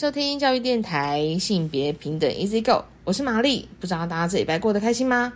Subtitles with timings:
[0.00, 3.68] 收听教育电台性别平等 Easy Go，我是玛丽。
[3.78, 5.30] 不知道大家这礼拜过得开心吗？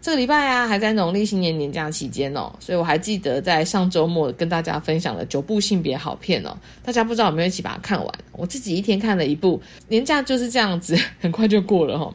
[0.00, 6.56] 这个礼拜啊，还在农历新年年假期间哦，所以我还记得在上周末跟大家分享了九部性别好片哦。
[6.84, 8.14] 大家不知道有没有一起把它看完？
[8.30, 12.14] 我自己一天看了一部，年假就是这样子， 很快就过了哈。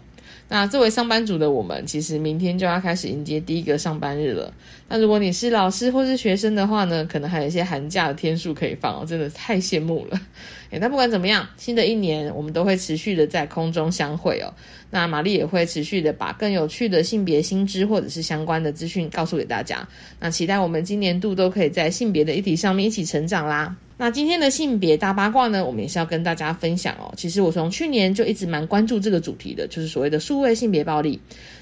[0.51, 4.51] 那作为上班族的我们，其实明天就要开始迎接第一个上班日了。
[4.87, 10.19] 那如果你是老师或是学生的话呢，可能还有一些寒假的天数可以放哦，真的太羡慕了。
[10.71, 14.51] 诶，那不管怎么样，新的一年我们都会持续的在空中相会哦。
[14.89, 19.87] 那玛丽也会持续的把更有趣的性别新知或者是相关的资讯告诉给大家。
[20.19, 23.75] 那期待我们今年度都可以在性别的议题上面一起成长啦。
[24.01, 27.13] 那今天的性别大八卦呢，我们也是要跟大家分享哦。
[27.17, 31.19] 其实我从去年就一直蛮关注这个主题的，就是所谓的数位性别暴力。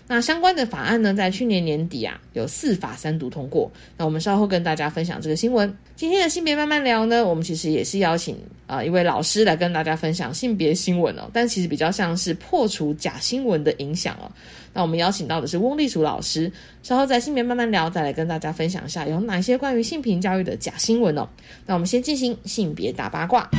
[0.09, 3.69] 那相关的法案呢，在去年年底啊，有四法三读通过。
[3.97, 5.77] 那我们稍后跟大家分享这个新闻。
[5.97, 14.31] 今天的性别慢慢聊呢，我们其实也是邀请啊一位老师来跟大家分享性别新闻哦，但其实比较像是破除假新闻的影响哦。
[14.73, 16.49] 那我们邀请到的是翁立楚老师，
[16.83, 21.27] 稍后在性别慢慢聊，再来跟大家分享一下有哪些关于性平教育的假新闻哦。
[21.65, 23.49] 那我们先进行性别大八卦。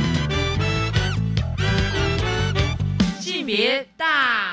[3.19, 4.48] 性别大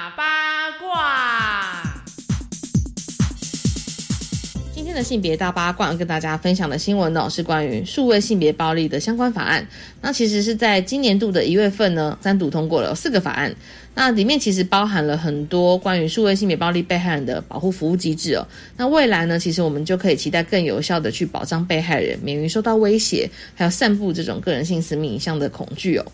[4.97, 9.64] 的性别大八卦跟大家分享的新闻呢，是关于数位性别暴力的相关法案。
[10.00, 13.55] 那其实是在今年度的一月份呢，三读通过了四个法案。
[13.94, 18.47] 那里面其实包含了很多关于数位性别暴力被害人的保护服务机制哦。
[18.77, 26.05] 那未来呢，其实我们就可以期待更有效的去保障被害人免于受到威胁，还有散布这种个人性私密影像的恐惧哦。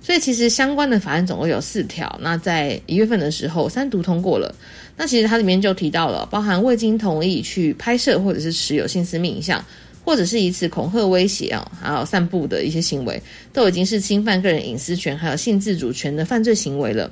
[0.00, 2.18] 所以其实相关的法案总共有四条。
[2.20, 4.52] 那在一月份的时候，三读通过了。
[4.96, 9.64] 那其实它里面就提到了，包含未经同意去拍摄或者是持有性私密影像，
[10.04, 13.20] 或者是以此恐吓、威胁啊，还有散布的一些行为，
[13.52, 17.10] 都已经是侵犯个人隐私权还有性自主权的犯罪行为了。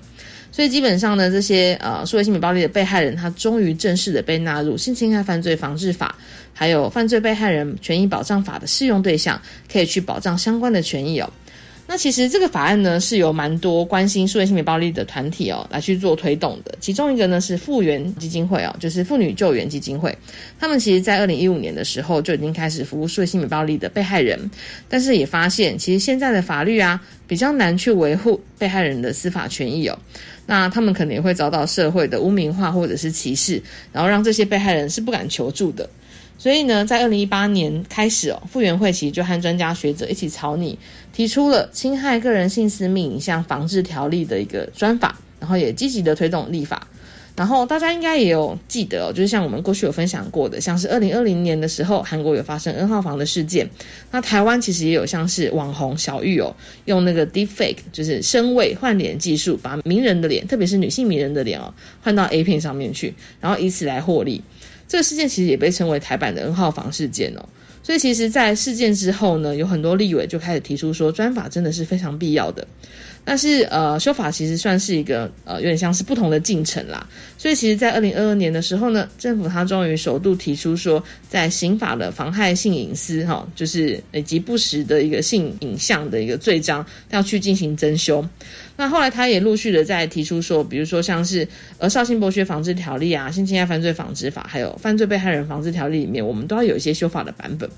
[0.52, 6.16] 所以基本上呢，这些呃，数位性别暴力的被害人，他终于正式的被纳入性侵害犯罪防治法，
[6.52, 9.40] 还有犯罪被害人权益保障法的适用对象，
[9.72, 11.32] 可以去保障相关的权益哦。
[11.92, 16.72] 那其实这个法案呢，是有蛮多关心数位性别暴力的团体哦来去做推动的。
[16.78, 20.16] 其中一个呢是复原基金会哦，就是妇女救援基金会。
[20.60, 24.38] 他们其实在二零一五年的时候就已经开始服务数位性别暴力的被害人，
[24.88, 29.98] 但是也发现其实现在的法律啊比较难去维护被害人的司法权益哦。
[30.46, 33.60] 那他们可能也会遭到社会的污名化或者是歧视，
[33.92, 35.90] 然后让这些被害人是不敢求助的。
[36.38, 40.78] 所以呢，在二零一八年开始哦，复原会其实就和专家学者一起草拟，
[41.20, 46.88] 提出了侵害个人性私密影像防治条例的一个专法，然后也积极的推动立法。
[47.36, 53.68] 然后大家应该也有记得哦，就是像我们过去有分享过的，像是二零二零年的时候，韩国有发生 N 号房的事件，
[54.10, 64.42] 那台湾其实也有像是网红小玉哦，用那个 Deepfake 就是声位换脸技术，把名人的脸，特别是女性名人的脸哦，换到 A 片上面去，然后以此来获利。
[64.88, 67.46] 这个事件其实也被称为台版的 N 号房事件哦，
[67.82, 72.66] 所以其实，在事件之后呢，有很多立委就开始提出说，专法真的是非常必要的。
[73.30, 77.06] 但是，呃，修法其实算是一个呃，有点像是不同的进程啦。
[77.38, 88.26] 所以，其实，在二零二二年的时候呢，政府它终于首度提出说，在刑法的妨害性隐私哈，就是以及不实的一个性影像的一个罪章，要去进行增修。
[88.76, 91.46] 那后来，他也陆续的在提出说，比如说像是
[91.78, 97.70] 《呃，《绍兴剥削防治条例》啊，《性侵害犯罪防治法》，还有《犯罪被害人防治条例》里面，我们都要有一些修法的版本。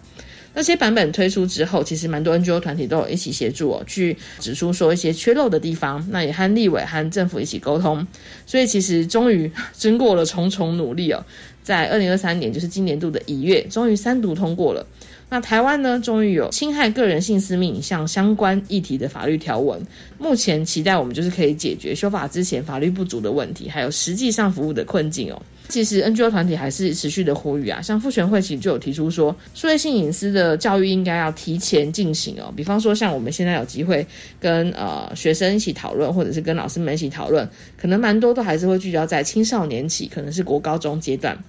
[0.54, 6.06] 那些版本推出之后，其实蛮多 NGO 团体都有一起协助哦，去指出说一些缺漏的地方。
[6.10, 8.06] 那也和立委和政府一起沟通，
[8.46, 11.24] 所以其实终于经过了重重努力哦，
[11.62, 14.86] 在二零二三年，就是今年度的一月，终于三读通过了。
[15.32, 19.80] 那台湾呢，终于有侵害个人性私密影像相关议题的法律条文。
[20.18, 25.40] 目前期待我们就是可以解决修法之前法律不足的问题，还有实际上服务的困境哦。
[25.68, 32.52] 其实 NGO 团体还是持续的呼吁啊，像妇权会其实就有提出说，数位性隐私的教育应该要提前进行哦。
[32.54, 34.06] 比方说，像我们现在有机会
[34.38, 37.48] 跟呃学生一起讨论，或者是跟老师们一起讨论，
[37.78, 41.42] 可能蛮多都还是会聚焦在青少年期，可能是国高中阶段。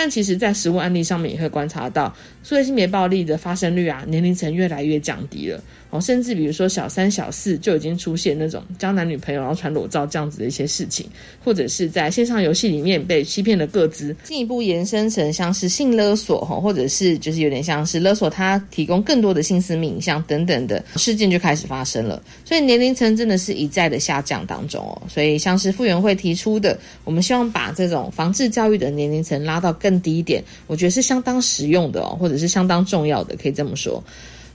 [0.00, 2.14] 但其实，在实物案例上面也会观察到，
[2.44, 5.60] 数位性别暴力的发生率啊，年龄层越来越降低了。
[5.90, 11.06] 哦，甚至比如说小三、小四就已经出现那种交男女朋友然后传裸照这样子的一些事情，
[11.42, 22.22] 或者是在线上游戏里面被欺骗的个资，进一步延伸成像是性勒索哈，或者是就是有点像是勒索他提供更多的性私密影像等等的事件就开始发生了。
[22.44, 25.02] 所以年龄层真的是一再的下降当中哦。
[25.08, 34.04] 所以像是傅园慧提出的，我们希望把这种防治教育的年龄层拉到更低一点，我觉得是相当实用的哦，或者是相当重要的，可以这么说。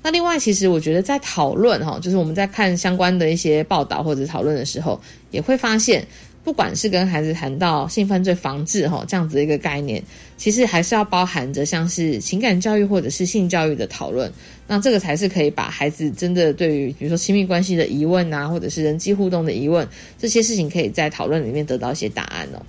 [0.03, 4.99] 那另外，其实我觉得在讨论哈，就是我们在看相关的一些报道或者讨论的时候，
[5.31, 6.05] 也会发现，
[6.43, 10.03] 不管是跟孩子谈到性犯罪防治哈这样子的一个概念，
[10.35, 14.29] 其实还是要包含着像是情感教育或者是性教育的讨论。
[14.67, 19.87] 那这个才是可以把孩子真的对于比如说亲密关系的疑问啊，或者是人际互动的疑问，
[20.19, 22.61] 这些事情可以在讨论里面得到一些答案哦。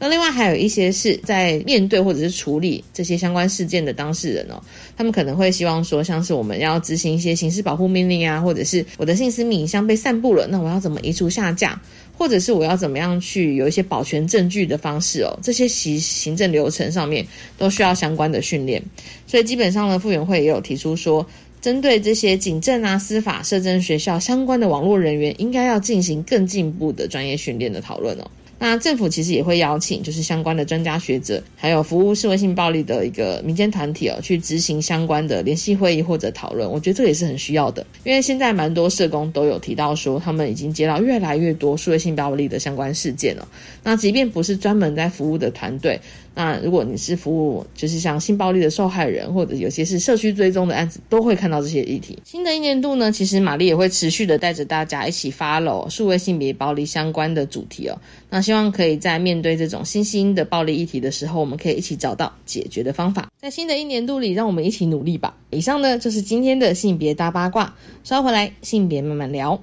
[0.00, 4.62] 那另外还有一些是在面对或者是处理这些相关事件的当事人哦，
[4.96, 11.80] 他们可能会希望说，像是我们要执行一些刑事保护命令啊，或者是我的性私密影像被散布了，那我要怎么移除下架，
[12.16, 18.80] 或者是我要怎么样去有一些保全证据的方式哦，这些行行政流程上面都需要相关的训练。
[19.26, 21.26] 所以基本上呢，傅园会也有提出说，
[21.60, 28.30] 针对这些警政啊、司法、社政学校相关的网络人员，应该要进行更进步的专业训练的讨论哦。
[28.58, 36.68] 那政府其实也会邀请，就是相关的专家学者，还有服务社会性暴力的一个民间团体哦，去执行相关的联系会议或者讨论。
[36.68, 43.46] 我觉得这也是很需要的，因为现在蛮多社工都有提到说，他们已经接到越来越多社会性暴力的相关事件了。
[43.82, 46.00] 那即便不是专门在服务的团队。
[46.34, 52.16] 那如果你是服务，就是像性暴力的受害人，或者有些是社区追踪的案子，都会看到这些议题。
[52.24, 57.98] 新的一年度呢，其实玛丽也会持续的带着大家一起 follow 数位性别暴力相关的主题哦。
[58.30, 63.28] 那希望可以在面对这种新兴的暴力议题的时候，我们可以一起找到解决的方法。
[63.40, 65.36] 在新的一年度里，让我们一起努力吧。
[65.50, 67.74] 以上呢就是今天的性别大八卦，
[68.04, 69.60] 稍回来性别慢慢聊。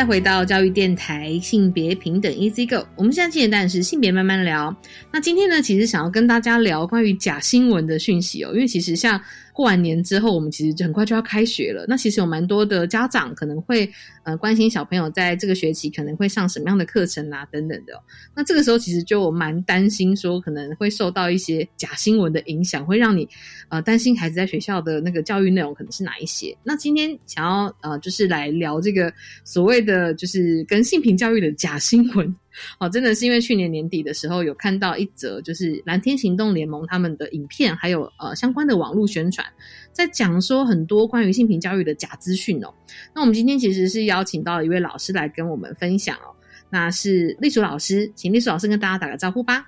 [0.00, 2.86] 再回到教育电台，性别平等 Easy Go。
[2.96, 4.74] 我们现在进的段是性别慢慢聊。
[5.12, 9.20] 那今天呢，其实想要跟大家聊关于假新闻的讯息哦，因为其实像。
[9.60, 11.84] 过完年之后，我们其实就很快就要开学了。
[11.86, 13.86] 那其实有蛮多的家长可能会
[14.22, 17.92] 呃关心小朋友在这个学期可能会上什么样的课程啊等等的。
[18.34, 23.28] 那这个时候其实就蛮担心说可能会受到一些假新闻的影响，会让你
[23.68, 26.56] 呃担心孩子在学校的那个教育内容可能是哪一些。
[26.64, 29.12] 那今天想要呃就是来聊这个
[29.44, 32.34] 所谓的就是跟性平教育的假新闻。
[32.78, 39.46] 哦，真的是因为去年年底的时候有看到一则，就是蓝天行动联盟他们的影片，还有呃相关的网络宣传，
[39.92, 42.72] 在讲说很多关于性平教育的假资讯哦。
[43.14, 46.34] 那我们今天其实是邀请到一位老师来跟我们分享哦，
[46.68, 49.66] 那是丽淑老师，请丽淑老师跟大家打个招呼吧。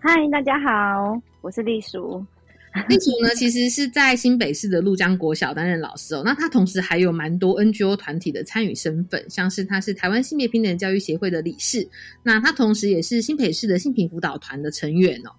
[0.00, 2.24] 嗨，大家好，我是丽淑。
[2.88, 6.22] 丽竹呢，其实是在新北市的陆江国小担任老师哦。
[6.24, 11.88] 那他同时还有蛮多 NGO 团体的参与身份，像是他是台湾性别平等教育协会的理事，
[12.24, 15.30] 那他同时也是新北市的性平辅导团的成员哦。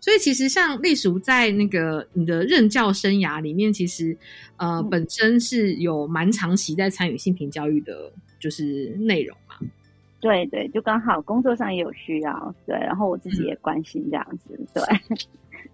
[0.00, 4.16] 所以其实像丽淑在那个你的任教生涯里面，其实
[4.56, 9.56] 呃本身是有蛮长期在参与性平教育的，就是内容嘛。
[10.20, 14.82] 对对，就刚好工作上也有需要，对，然后我自己也关心这样子，对。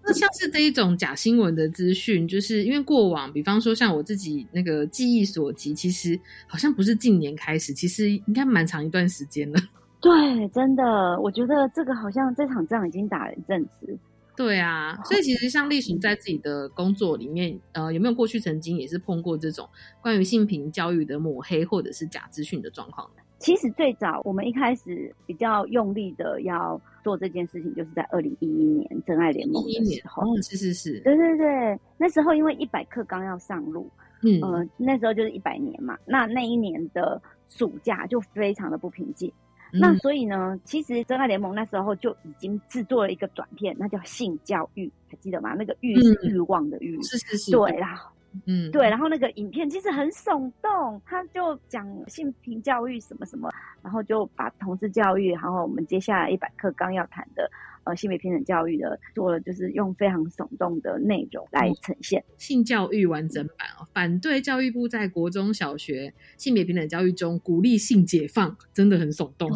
[0.03, 9.59] 那像是这一种假新闻的资讯，就是因为过往，比方说像我自己那个记忆所及，其实好像不是近年开始，其实应该蛮长一段时间了。
[10.01, 10.83] 对，真的，
[11.21, 13.97] 我觉得这个好像这场仗已经打了一阵子。
[14.35, 19.69] 对啊，所以其实像隶属在自己的工作里面，呃，有没有过去曾经也是碰过这种
[20.01, 23.20] 关于性平教育的抹黑或者是假资讯的状况呢？
[23.41, 30.23] 其实最早我们一开始比较用力的要做这件事情，就是在二零一一年真爱联盟的时候。
[30.23, 33.89] 哦，是是是，对对对，那时候因为一百克刚要上路，
[34.21, 37.19] 嗯，呃，那时候就是一百年嘛，那那一年的
[37.49, 39.31] 暑假就非常的不平静。
[39.73, 45.55] 那所以呢，其实真爱联盟那时候就已经制作了一个短片，那叫性教育，还记得吗？
[45.57, 48.11] 那个欲是欲望的欲，是是是，对啦，
[48.45, 48.89] 嗯，对。
[48.89, 53.49] 然后那个影片其实很耸动，他就讲性平教育什么什么，
[53.81, 57.49] 然后就把同志教育，然后我们接下来一百课刚要谈的
[57.83, 69.49] 呃性别平等教育的，做了就是用非常耸动的内容来呈现性教育完整版哦，反对教育部在国中小学性别平等教育中鼓励性解放，真的很耸动。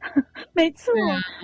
[0.54, 0.94] 没错，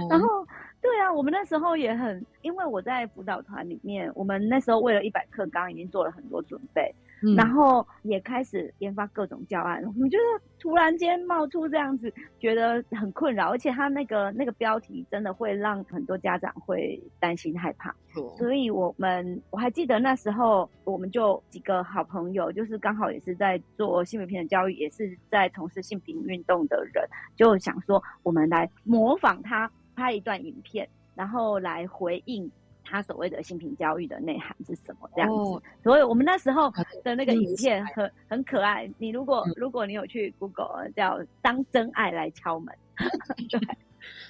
[0.09, 0.47] 然后
[0.85, 6.95] 对啊，我们那时候也很，因为我在辅导团里面，我们那时候为了一百课纲已经做了很多准备，
[7.35, 9.83] 然后也开始研发各种教案。
[9.83, 17.97] 我们觉得突然间冒出这样子，觉得很困扰，而且他那个那个标题真的会让很多家长会担心害怕。
[18.37, 27.03] 所以我们我还记得那时候，我们就几个好朋友，就是刚好也是在做性别平等教育，也是在从事性平运动的人，
[27.37, 29.71] 就想说我们来模仿他。
[29.95, 32.51] 拍一段影片，然后来回应
[32.85, 35.63] 他所谓的性平教育的内涵是什么这样子。
[35.83, 36.71] 所以我们那时候
[37.03, 38.91] 的那个影片很很可爱。
[38.99, 42.75] 你如果如果你有去 Google 叫“当真爱来敲门”，
[43.49, 43.61] 对，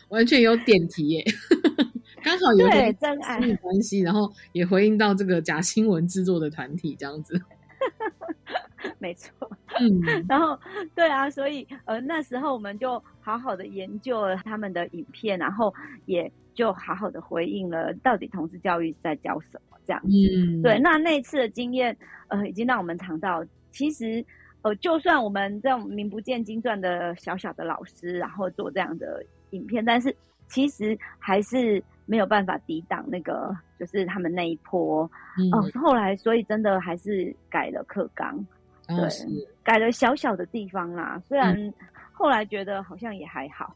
[0.09, 1.25] 完全有点题耶，
[2.23, 3.39] 刚好有点真爱。
[3.57, 7.41] 关系，然后也回应到这个假新闻制作的团体这样子。
[8.99, 9.51] 没错，
[9.81, 10.59] 嗯，然后
[10.95, 15.73] 对啊，所以呃那时候我们就好好的研究了他们的影片，然后
[16.07, 20.09] 也就好好的回应了到底同志教育在教什么这样子。
[20.63, 21.97] 对，那那次的经验
[22.29, 24.25] 呃已经让我们尝到，其实
[24.63, 30.15] 呃就算我们这种名不见经传的小小的老师，然后做这样的影片，但是
[30.49, 35.11] 其实还是没有办法抵挡那个就是他们那一波
[35.53, 35.71] 哦。
[35.81, 38.47] 后来所以真的还是改了课纲。
[38.87, 38.97] 对，
[39.63, 41.19] 改了小小的地方啦。
[41.27, 41.57] 虽然
[42.13, 43.75] 后来觉得好像也还好，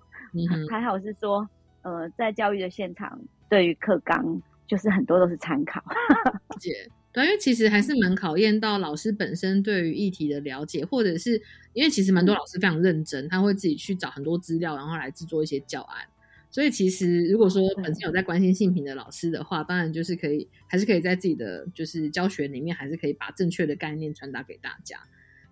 [0.69, 1.49] 还好是说，
[1.81, 4.23] 呃，在教育的现场，对于课纲
[4.67, 5.83] 就是很多都是参考。
[6.61, 6.71] 解
[7.11, 11.41] 对，因为其实还是蛮考验到老师本身对于议题的了解，或者是
[11.73, 16.07] 因为其实蛮多老师非常认真，他会自己去找很多资料，然后来制作一些教案。
[16.51, 24.99] 所以其实如果说本身有在关心性平的老师的话，当然就是可以，还是可以在自己的就是教学里面，还是可以把正确的概念传达给大家。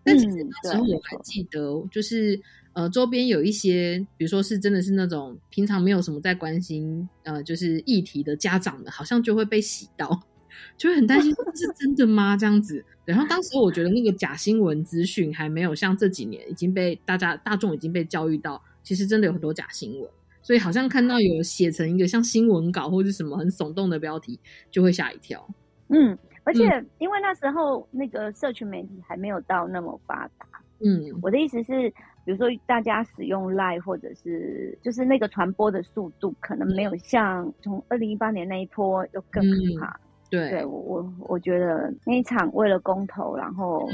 [0.02, 2.40] 但其实那时候我还记得，就是
[2.72, 10.22] 呃周边有一些，比如说是真的是那种平常没有什么在关心呃就是议题的家长们，好像就会被洗到，
[10.78, 12.36] 就会很担心是真的吗？
[12.36, 12.84] 这样子。
[13.04, 20.08] 然后当时我觉得那个假新闻资讯还没有像这几年已经被大家大众已经被教育到，其实真的有很多假新闻。
[20.46, 24.38] 所以好像看到有写成一个像新闻稿或者什么很耸动的标题，
[24.70, 25.44] 就会吓一跳。
[25.88, 26.62] 嗯，而且
[26.98, 30.46] 因为那时候那个社群媒体还没有到那么发达。
[30.78, 31.90] 嗯，我的意思是，
[32.24, 39.98] 比如说大家使用 Line 或者是就是那个传播的速度，可能没有像从二零一八年那一波又更可怕。
[40.30, 43.88] 对，对我我我觉得那一场为了公投，然后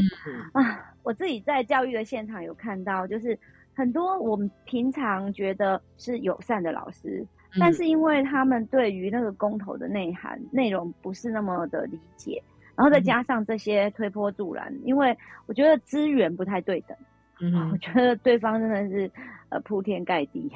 [0.52, 3.38] 啊，我自己在教育的现场有看到，就是。
[3.74, 7.26] 很多我们平常觉得是友善的老师，
[7.58, 12.42] 但是因为他们对于那个公投的内涵内容不是那么的理解，
[12.76, 16.96] 然后再加上这些推波助澜，因为我觉得资源不太对等，
[17.40, 19.10] 嗯，我觉得对方真的是
[19.48, 20.50] 呃铺天盖地，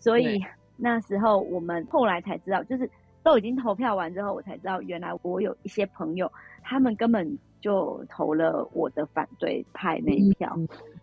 [0.00, 0.40] 所以
[0.76, 2.90] 那时候我们后来才知道，就是
[3.22, 6.30] 都已经投票完之后，我才知道原来我有一些朋友，
[6.62, 10.56] 他们根本就投了我的反对派那一票。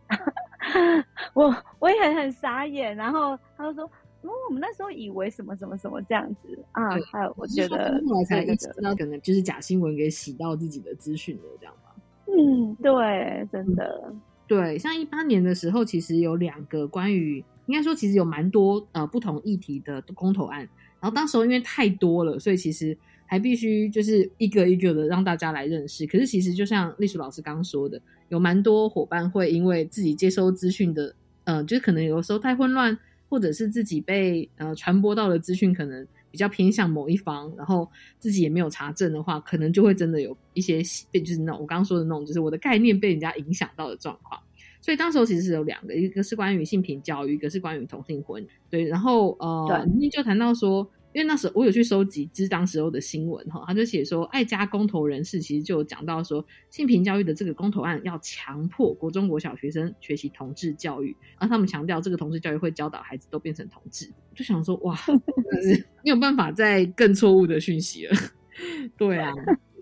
[1.33, 3.83] 我我也很很傻眼，然后他就说
[4.23, 11.95] ：“哦，我们那时候以为什么什么什么这样子啊。”还有我觉得后来才知道，可能就是假新闻给洗到自己的资讯了，这样吧？
[12.27, 14.13] 嗯，对，真的
[14.47, 14.77] 对。
[14.79, 20.61] 像一八年的时候，其实有两个关于，应该说其实有蛮多呃不同议题的公投案，
[20.99, 22.97] 然后当时候因为太多了，所以其实。
[23.33, 26.05] 还必须就是一个一个的让大家来认识。
[26.05, 27.99] 可是其实就像历史老师刚刚说的，
[28.29, 32.95] 有蛮多伙伴会因为自己接收资讯的，呃，就是可能有时候太混乱，
[33.27, 44.39] 或者是自己被呃传播到的资讯可能比较偏向某一方，然后自己也没有查证的话，可能就会真的有一些被就是那种我刚刚说的那种，就是我的概念被人家影响到的状况。
[44.79, 48.45] 所以当时候其实是有两个，一个是关于性平教育，一个是关于同性婚。
[48.69, 50.87] 对，然后呃，里面就谈到说。
[51.13, 64.97] 因为那时候我有去收集之当时候的新闻哈，他就写说，爱家公投人士其实就有讲到说，性平教育的这个公投案要强迫国中国小学生学习同志教育，而他们强调这个同志教育会教导孩子都变成同志，就想说哇，
[66.03, 68.15] 你有办法再更错误的讯息了。
[68.97, 69.31] 对啊，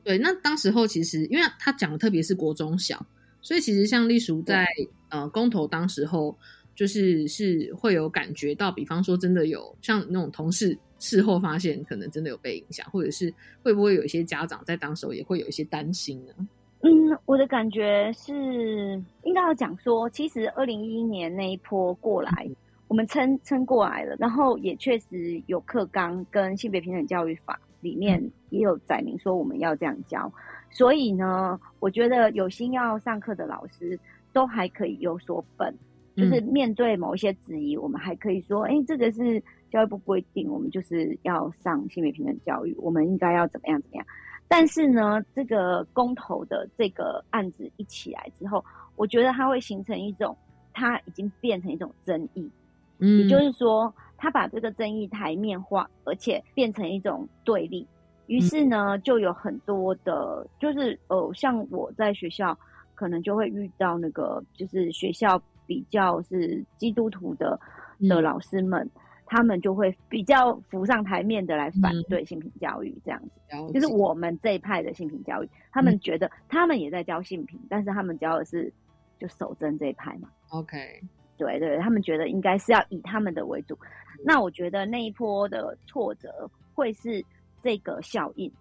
[0.03, 3.05] 对，那当时候其实因为他讲的特别是国中小，
[3.41, 4.65] 所以其实像隶属在
[5.09, 6.37] 呃公投当时候，
[6.81, 10.75] 就是是会有感觉到，比方说真的有像那种同事。
[10.97, 13.31] 事后发现可能真的有被影响，或者是
[13.63, 16.47] 会不会有一些家长在当时候也会有一些担心呢？
[16.81, 16.89] 嗯，
[17.25, 22.47] 我的感觉是应该要讲说，其实二零一一年那一波过来，
[22.87, 30.31] 我们撑撑过来了，然后也确实有课纲跟性别平等教育法里面也有载明说我们要这样教，
[30.69, 33.99] 所以呢，我觉得有心要上课的老师
[34.31, 35.73] 都还可以有所本，
[36.15, 39.41] 就是面对某一些质疑，我们还可以说，哎，这个是。
[39.71, 44.05] 教育部规定，我们就是要上性别平等教育，我们应该要怎么样怎么样？
[44.49, 48.61] 但是呢，这个公投的这个案子一起来之后，
[48.97, 50.37] 我觉得它会形成一种，
[50.73, 52.51] 它已经变成一种争议，
[52.99, 57.87] 嗯，也就是说，它把这个争议台面化，而且变成一种对立。
[58.27, 62.59] 于是呢，就有很多的，就是呃，像我在学校
[62.93, 67.59] 可能就会遇到那个，就是学校比较是基督徒的
[68.07, 68.89] 的老师们。
[69.33, 78.69] 他们就会比较浮上台面的来反对性平教育，这样子，就是我们这一派的性平教育，他们觉得他们也在教性平，但是他们教的是
[79.17, 80.27] 就守贞这一派嘛。
[80.49, 81.01] OK，
[81.37, 83.77] 对对，他们觉得应该是要以他们的为主。
[84.25, 87.23] 那我觉得那一波的挫折会是
[87.61, 88.51] 这个效应，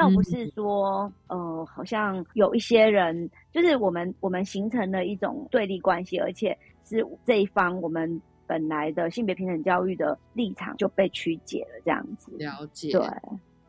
[0.00, 8.20] 倒不是说呃，好像有一些人就是我们我们形成了一种对立关系，而且是这一方我们。
[8.50, 12.32] 本来的性别平等教育的立场就被曲解了，这样子。
[12.36, 13.00] 了解，对，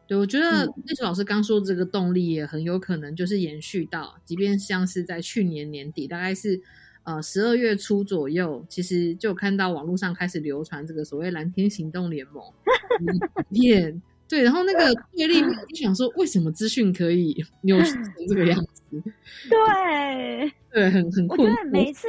[0.08, 6.60] 对我觉得那时老师刚说这个动力也很有可能就是延续到，即便像是在去年年底，大概是
[7.04, 12.44] 呃十二月初左右，其实就看到网络上开始流传这个所谓蓝天行动联盟
[13.06, 13.20] 影
[13.54, 18.82] 片，对，然后那个对立就想说，为什么资讯可以扭曲成这个样子？
[19.48, 22.08] 对，对，很很困惑，每一次。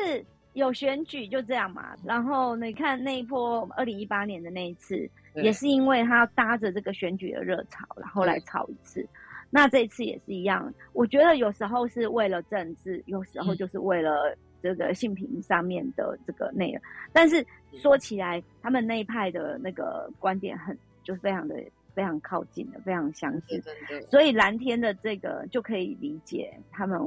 [0.55, 9.03] 有选举就这样嘛，然后你看那一波二零一八年的那一次，也是因为他要搭着这个选举的热潮，然后来炒一次。
[9.49, 16.79] 那这一次也是一样，我觉得有时候是为了政治，有时候就是为了这个性平上面的这个内容。
[17.15, 17.43] 但是
[17.79, 21.55] 说起来，他们那一派的那个观点很，就是非常的
[21.95, 23.63] 非常靠近的，非常相似。
[24.11, 26.99] 所以蓝天的这个就可以理解他们。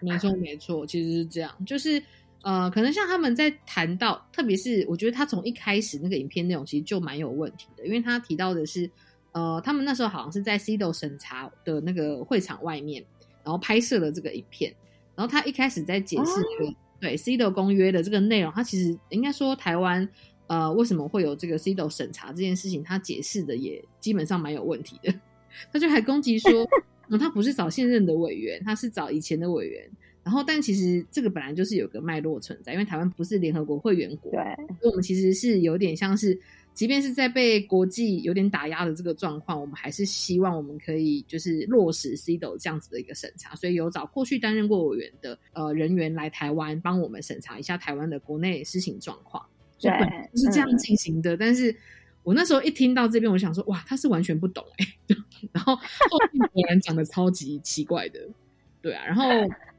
[0.00, 2.02] 没错， 没错，其实是这样，就是。
[2.42, 8.90] 呃，可能像他们在谈到，特别是我觉得他从一开始那个影片内容其实就蛮有问题的，因为他提到的是，
[9.32, 13.04] 呃，他们那时候好像是在 CDO 审查的那个会场外面，
[13.44, 14.74] 然后拍摄了这个影片，
[15.14, 16.40] 然后他一开始在解释
[16.98, 20.08] 对 CDO 公约的这个内容，他其实应该说台湾
[20.50, 25.14] 呃为什么会有这个 CDO 审查这件事情，他解释的也基本上蛮有问题的，
[25.72, 26.50] 他就还攻击说，
[27.20, 29.88] 他不是找现任的委员，他是找以前的委员。
[30.22, 34.42] 然后，但其实这个本来就是有个脉络存在，因为台湾不是联合国会员国，对，
[34.78, 36.38] 所以我们其实是有点像是，
[36.74, 49.42] 即便是在被国际有点打压的这个状况，我们还是希望我们可以就是落实 CDO 这样子的一个审查，所以有找过去担任过委员的呃人员来台湾帮我们审查一下台湾的国内施行状况，
[49.80, 49.92] 对，
[50.34, 51.36] 是这样进行的。
[51.36, 51.74] 但是
[52.22, 54.86] 我那时候一听到这边，我想说，哇，他是完全不懂哎，
[55.52, 55.82] 然后后
[56.32, 58.20] 面果然讲的超级奇怪的，
[58.82, 59.24] 对啊，然后。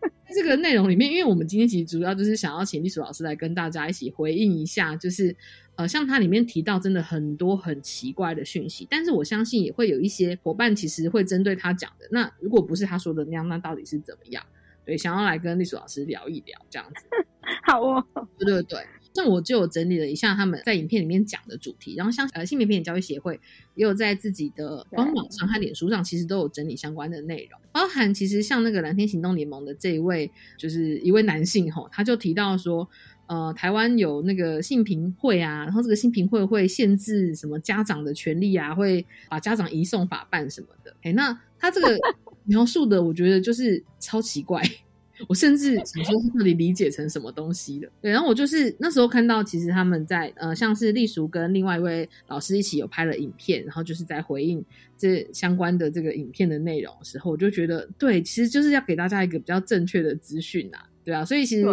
[0.25, 5.35] 在这个内容里面，因为我们今天其实主要就是想要请历史老师来跟大家一起回应一下，就是
[5.75, 12.07] 呃，像它里面提到真的很多很奇怪的讯息，但是我相信也会有一些伙伴其实会针对他讲的。
[12.09, 14.43] 那如果不是他说的那样，那到底是怎么样？
[14.83, 17.05] 对，想要来跟历史老师聊一聊这样子。
[17.67, 18.03] 好哦，
[18.39, 18.79] 对对对。
[19.13, 23.39] 那我就有整理了一下他们在影片里面讲的主题，然后像呃性别平等教育协会
[23.75, 32.87] 也有在自己的官网上和脸书上，其实都有整理相关的内容，包含其实像那个蓝天行动联盟的这一位就是一位男性吼，他就提到说，
[33.27, 41.97] 呃，台湾有那个性平会啊，然后这个性平会会限制什么家长的权利啊，会把家长移送法办什么的，哎，那他这个
[42.45, 44.63] 描述的，我觉得就是超奇怪。
[45.27, 47.89] 我甚至想说，到底理解成什么东西的？
[48.01, 54.63] 对，然后我就是那时候看到，其实他们在呃，像是丽淑跟另外一位老师一起有拍了影片，然后就是在回应
[54.97, 61.65] 这相关的这个影片的内容的时候，我就觉得，对，其实就是要给大家一个比较正确的资讯呐，对啊，所以其实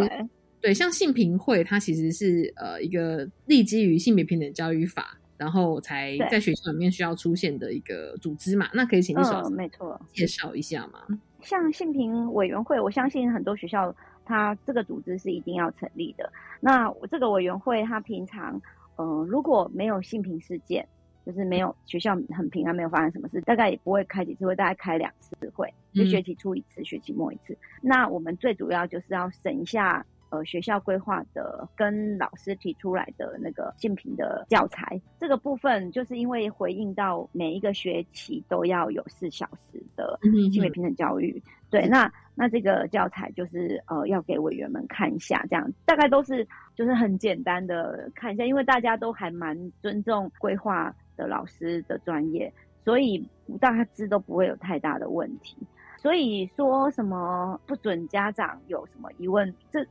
[0.61, 8.69] 对，像性平会，它其实是呃一个立基于性别平等教育法，然后才在学校里面需要出现的一个组织嘛。
[8.75, 11.01] 那可以请你说，没错，介绍一下吗？
[11.41, 16.33] 像性平委员会，我相信很多学校它这个组织是一定要成立的。
[16.61, 18.61] 那我这个委员会，它平常
[18.97, 20.87] 嗯如果没有性平事件。
[21.27, 27.55] 就是没有学校很平安，没有发生什么事，大概也不会开几次会，大概开两次会，就学期初一次，学期末一次。
[27.83, 35.01] 那我们最主要就是要省一下，呃，学校规划的跟老师提出来的那个竞品的教材。
[35.19, 40.19] 这个部分就是因为回应到每一个学期都要有四小时的
[40.53, 50.95] 性别平等教育，对，那那这个教材就是呃要给委员们看一下，这样大概都是就是很简单的看一下，因为大家都还蛮尊重规划。
[51.19, 52.53] 的老师的专业，
[52.85, 53.29] 所以
[53.61, 55.57] 大致都不会有太大的问题。
[55.97, 59.85] 所以说什么不准家长有什么疑问，这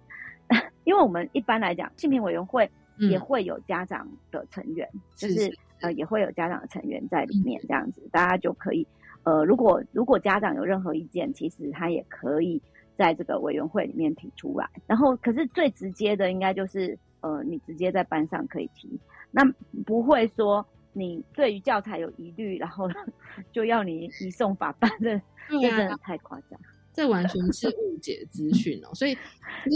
[0.87, 8.87] 因为我们一般来讲，性平委员会也会有家长的成员，就是呃也会有家长的成员在里面，这样子大家就可以
[9.23, 12.61] 呃，如果如果家长有任何意见，其实他也可以
[12.95, 14.69] 在这个委员会里面提出来。
[14.87, 18.97] 然后，可是最直接的应该就是呃，你直接在班上可以提，
[19.29, 19.43] 那
[19.85, 20.65] 不会说。
[20.93, 22.89] 你对于教材有疑虑，然后
[23.53, 25.15] 就要你移送法办，这
[25.47, 26.59] 这真的太夸张，
[26.97, 28.89] 这完全是误解资讯哦。
[28.95, 29.15] 所以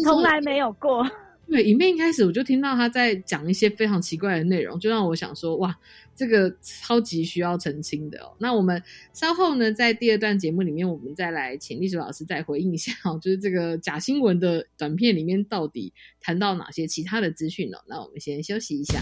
[0.04, 1.08] 从来没有过。
[1.48, 5.78] 对，影片一开始我就听到他在讲一些非常奇怪的内容，就让我想说，哇，
[6.16, 8.34] 这个超级需要澄清的哦。
[8.40, 8.82] 那我们
[9.14, 17.78] 稍后呢，在第二段节目里面，我们再来请历史老师再回应一下哦，就是这个假新闻的短片里面到底谈到哪些其他的资讯呢？
[17.86, 19.02] 那我们先休息一下。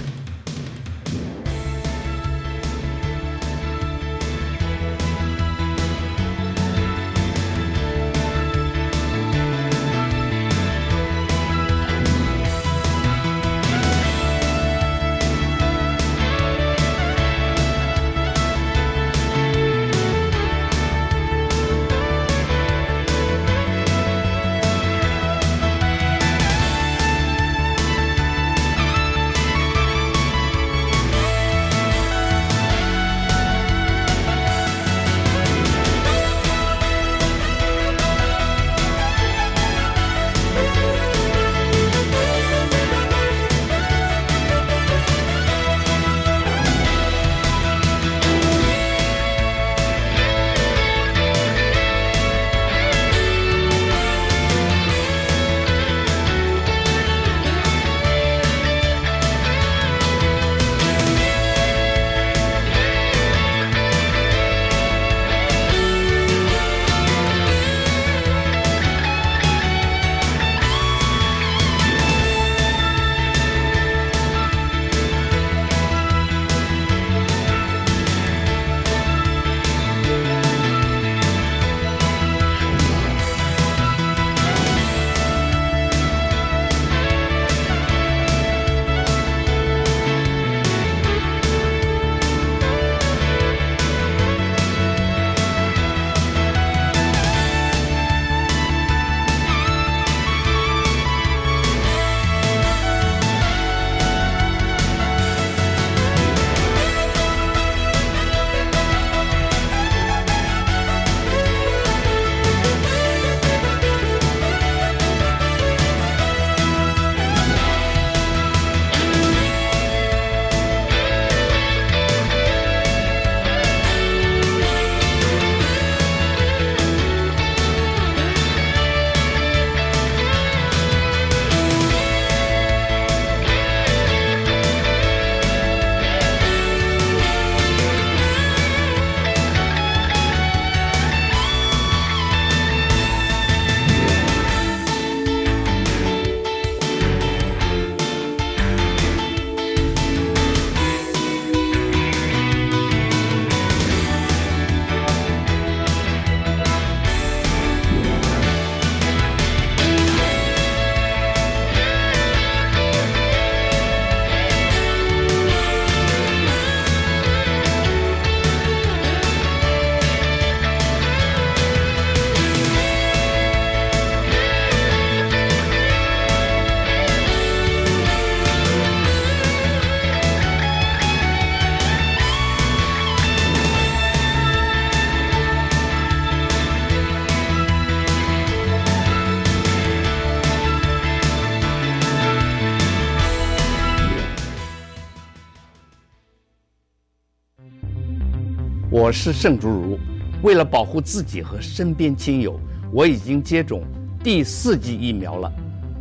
[199.09, 199.99] 我是盛竹如，
[200.43, 202.59] 为了保护自己和身边亲友，
[202.93, 203.81] 我已经接种
[204.23, 205.51] 第四剂疫苗了。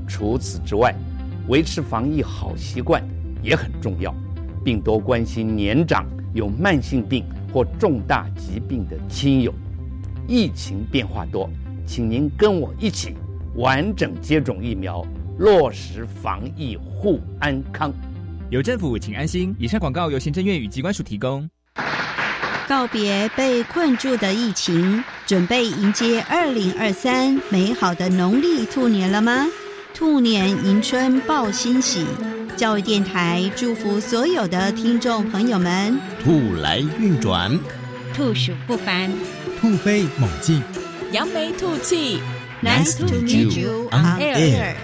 [0.06, 0.94] 除此之外，
[1.48, 3.02] 维持防疫好习惯
[3.42, 4.14] 也很重要，
[4.62, 9.54] 并多关心年长、有慢性病或重大疾病的亲友。
[10.26, 11.48] 疫情变化多，
[11.86, 13.14] 请您跟我一起
[13.54, 15.02] 完整接种疫苗，
[15.38, 17.90] 落实防疫护安康。
[18.50, 19.56] 有政府，请安心。
[19.58, 21.48] 以上广告由行政院与机关署提供。
[22.68, 29.46] 告别被困住的疫情，准备迎接二零二三美好的农历兔年了吗？
[29.94, 32.06] 兔年迎春报欣喜，
[32.58, 37.58] 教育电台祝福所有的听众朋友们：兔来运转，
[38.14, 39.10] 兔鼠不凡，
[39.58, 40.62] 兔飞猛进，
[41.10, 42.20] 扬眉吐气。
[42.62, 44.74] Nice to meet you on air.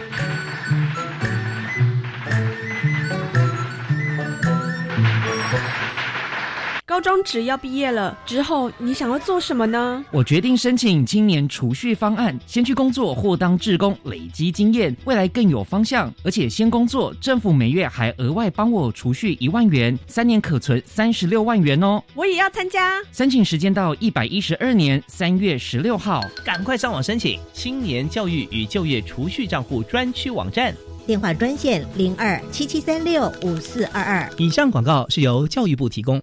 [6.95, 10.05] 高中只要毕业了之后，你想要做什么呢？
[10.13, 16.09] 我决定申请青年储蓄方案，先去工作或当志工，累积经验，未来更有方向。
[16.23, 22.01] 而且先工作，政府每月还额外帮我储蓄一万元，三年可存三十六万元哦。
[22.15, 23.03] 我也要参加。
[23.11, 30.73] 申请时间到一百一十二年三月十六号，赶快上网申请青年教育与就业储蓄账户专区网站，
[31.05, 34.31] 电话专线零二七七三六五四二二。
[34.39, 36.23] 以上广告是由教育部提供。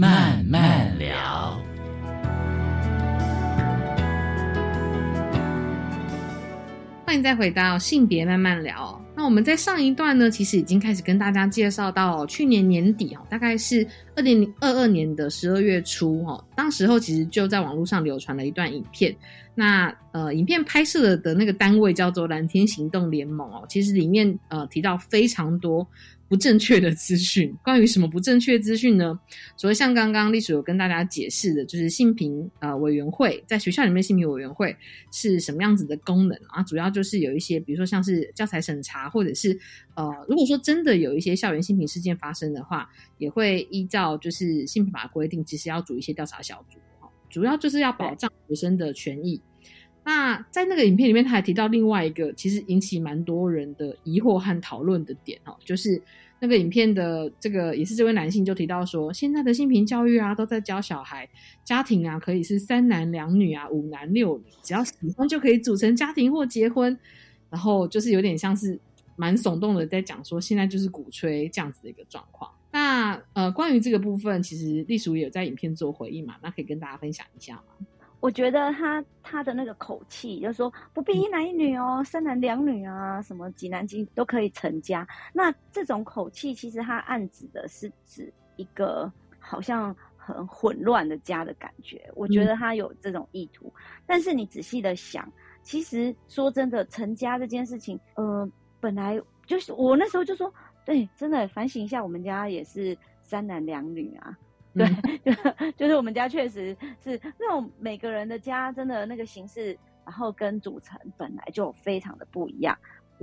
[0.00, 1.60] 慢慢聊，
[7.04, 9.04] 欢迎再回到性别慢慢聊。
[9.16, 13.84] 那我们在上一段呢，其实已经开始跟大家介绍到去年年底哦，大概是
[14.14, 19.12] 二零二二年的十二月初哦，当时候其实就在网络上流传了一段影片。
[19.56, 25.84] 那呃，影片拍摄的那个单位叫做蓝天行动联盟哦，其实里面呃提到非常多。
[26.28, 29.18] 不正确的资讯， 关于什么不正确资讯呢？
[29.56, 34.76] 所以像刚刚历史有跟大家解释的，就是性平呃委员会在学校里面性平委员会
[35.10, 36.62] 是什么样子的功能啊？
[36.64, 39.58] 主要就是有一些，比如说像是教材审查，或者是
[39.94, 46.78] 呃，如果说真的有一些校园性平事件发生的话，也会依照就是性平法规定，其实要组一些调查小组，
[47.30, 49.40] 主要就是要保障学生的权益。
[50.08, 56.00] 那在那个影片里面，他还提到另外一个其实引起蛮多人的疑惑和讨论的点哦，就是
[56.40, 61.28] 那个影片的这个也是这位男性就提到说，现在的性平教育啊，都在教小孩
[61.62, 66.98] 家庭啊可以是三男两女啊，五男六女，只要喜欢就可以组成家庭或结婚，
[67.50, 68.80] 然后就是有点像是
[69.14, 72.50] 蛮耸动的在讲说，现在就是鼓吹这样子的一个状况。
[72.72, 77.62] 那呃，关于这个部分，其实隶属也有在影片做回应嘛，那可以跟大家分享一下吗？
[78.20, 85.06] 我觉得他他的那个口气，就是说不必一男一女哦，三男两女啊，什么几男几女都可以成家。
[85.32, 92.10] 那这种口气，其实他暗指的是指一个好像很混乱的家的感觉。
[92.16, 93.72] 我觉得他有这种意图。
[94.04, 95.30] 但是你仔细的想，
[95.62, 98.50] 其实说真的，成家这件事情，呃，
[98.80, 100.52] 本来就是我那时候就说，
[100.84, 104.36] 对，真的反省一下，我们家也是三男两女啊。
[104.74, 104.86] 对，
[105.24, 105.32] 就
[105.76, 112.76] 就是我们家确实是那种每个人的家，真的那个形式，然后跟组成本来就非常的不一样，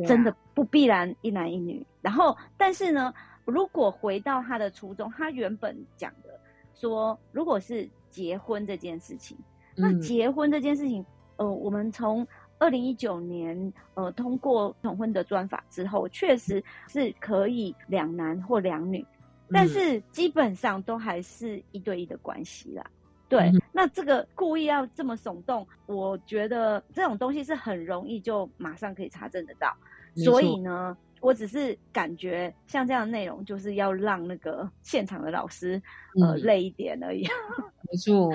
[0.08, 1.86] 真的不必然一男一女。
[2.02, 3.14] 然后，但是呢，
[3.46, 6.40] 如果回到他的初衷，他原本讲的
[6.74, 9.38] 说，如果是结婚这件事情，
[9.76, 11.06] 那结婚这件事情，
[11.38, 12.28] 呃，我们从
[12.60, 19.06] 二零一九年呃通过同婚的专法之后，确实是可以两男或两女。
[19.52, 22.84] 但是基本上都还是一对一的关系啦，
[23.30, 23.52] 对。
[23.72, 29.76] 那这个故意要这么耸动，我觉得这种东西是很容易就马上可以查证得到。
[30.16, 35.82] 所以呢，我只是感觉像这样的内容，就是要让那个现场的老师
[36.22, 37.28] 呃累一点而已。
[37.92, 38.34] 没错，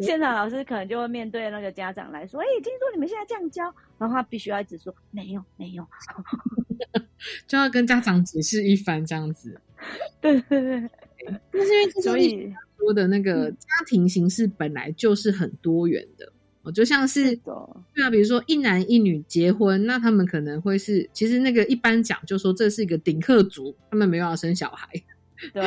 [0.00, 3.62] 现场老师可能就会面对那个家长来说：“哎，听说你们现在这样教。”
[3.98, 5.86] 然后他必须要一直说：“没有，没有。”
[7.46, 9.60] 就要跟家长解释一番这样子。
[10.20, 10.90] 对对对，
[11.52, 16.32] 那是因为所以说的那个家庭形式本来就是很多元的。
[16.64, 17.52] 哦，就像是对
[18.04, 24.88] 啊，比如说一男一女结婚，那他们可能会是，其实那个一般讲就说这是一个顶客族，他们没有要生小孩，
[25.52, 25.62] 对，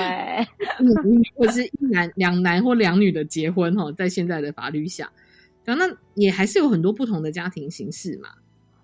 [1.36, 5.12] 或者是一男两男或两女的结婚哈，在现在的法律下，
[5.66, 5.76] 那
[6.14, 8.30] 也还是有很多不同的家庭形式嘛，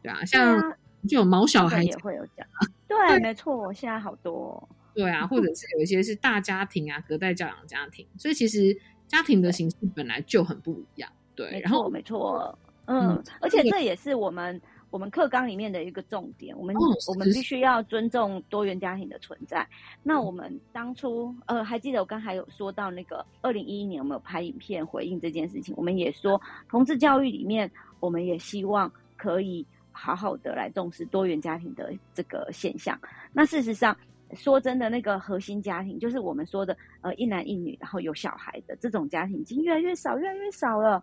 [0.03, 0.59] 对啊，像
[1.07, 2.45] 就有毛小孩也会有讲，
[2.89, 8.77] 对，没错，现在好多，对啊，或者是有一些是大家庭啊，隔代教养家庭，所以其实
[9.07, 11.09] 家庭的形式本来就很不一样。
[11.33, 16.75] 对，没错，没错，嗯，而且这也是我们我们课纲里面的一个重点，我们
[17.07, 19.65] 我们必须要尊重多元家庭的存在。
[20.03, 32.99] 那我们当初呃，还记得我刚才有说到那个二零一一年我们有拍影片回应这件事情，我们也说同志教育里面，我们也希望可以好好的来重视多元家庭的这个现象。
[33.31, 33.95] 那事实上。
[34.35, 41.01] 说真的，那个核心家庭就是我们说的，呃，一男一女，然后有小孩的这种家庭，已经越来越少，越来越少了。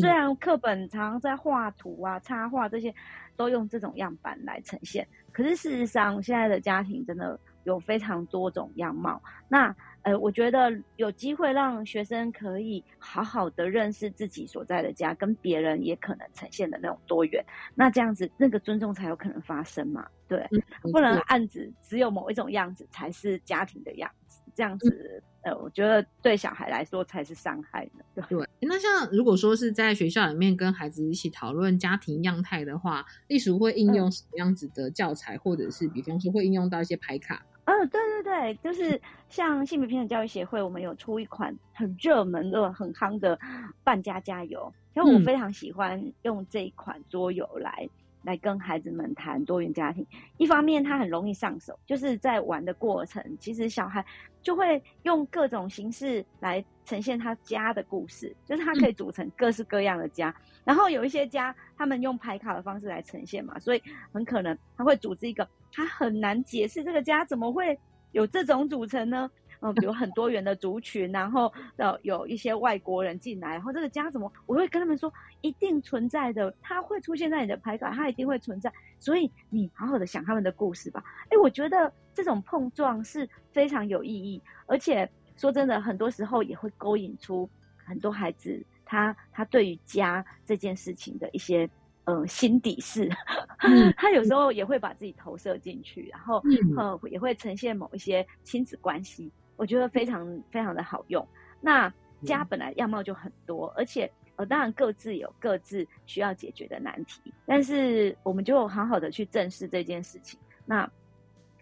[0.00, 2.94] 虽然课本常在画图啊、插画这些，
[3.36, 9.20] 都用这种样板来呈现，可是事实上，现在的家庭真的有非常多种样貌。
[9.48, 9.74] 那
[10.06, 20.06] 呃，我觉得有机会让学生可以好好的认识自己所在的家，跟别人也可能呈现的那种多元，那这样子那个尊重才有可能发生嘛？
[20.28, 20.48] 对，
[20.92, 28.22] 不能暗指只有某一种样子才是家庭的样子，这样子呃，我觉得对小孩来说才是伤害的。
[28.28, 37.44] 对，那像如果说是在学校里面跟孩子一起讨论家庭样态的话，隶属会应用什么样子的教材，或者是比方说会应用到一些牌卡？
[37.66, 43.36] 嗯，对对对，就是像性别平等教育协会，我们有出一款很热门的、很夯的
[43.82, 47.88] “半家加油”，因为我非常喜欢用这一款桌游来
[48.22, 50.06] 来跟孩子们谈多元家庭。
[50.36, 54.04] 一方面，它很容易上手，就是在玩的过程，其实小孩
[54.42, 60.32] 就会用各种形式来呈现他家的故事，就是他可以组成各式各样的家。
[60.62, 65.44] 然后有一些家，他们用排卡的方式来呈现嘛，所以很可能他会组织一个。
[65.72, 67.78] 他很难解释这个家怎么会
[68.12, 69.30] 有这种组成呢？
[69.60, 74.30] 嗯，比如很多元的族群，然后呃有一些外国人进来，然后这个家怎么？
[74.44, 78.70] 我会跟他们说，一定存在的，它会出现在你的牌卡，它一定会存在。
[78.98, 81.02] 所以你好好的想他们的故事吧。
[81.30, 87.48] 哎，我觉得这种碰撞是非常有意义，而且说真的，很多时候也会勾引出
[87.82, 91.68] 很多孩子他他对于家这件事情的一些。
[92.06, 93.10] 嗯，心底事，
[93.98, 96.40] 他有时候也会把自己投射进去，然后
[96.76, 101.26] 呃也会呈现某一些亲子关系，我觉得非常非常的好用。
[101.60, 101.92] 那
[102.22, 110.38] 家本来样貌就很多，而且呃当然各自有各自需要解决的难题，但是我们就好好的去正视这件事情。
[110.64, 110.88] 那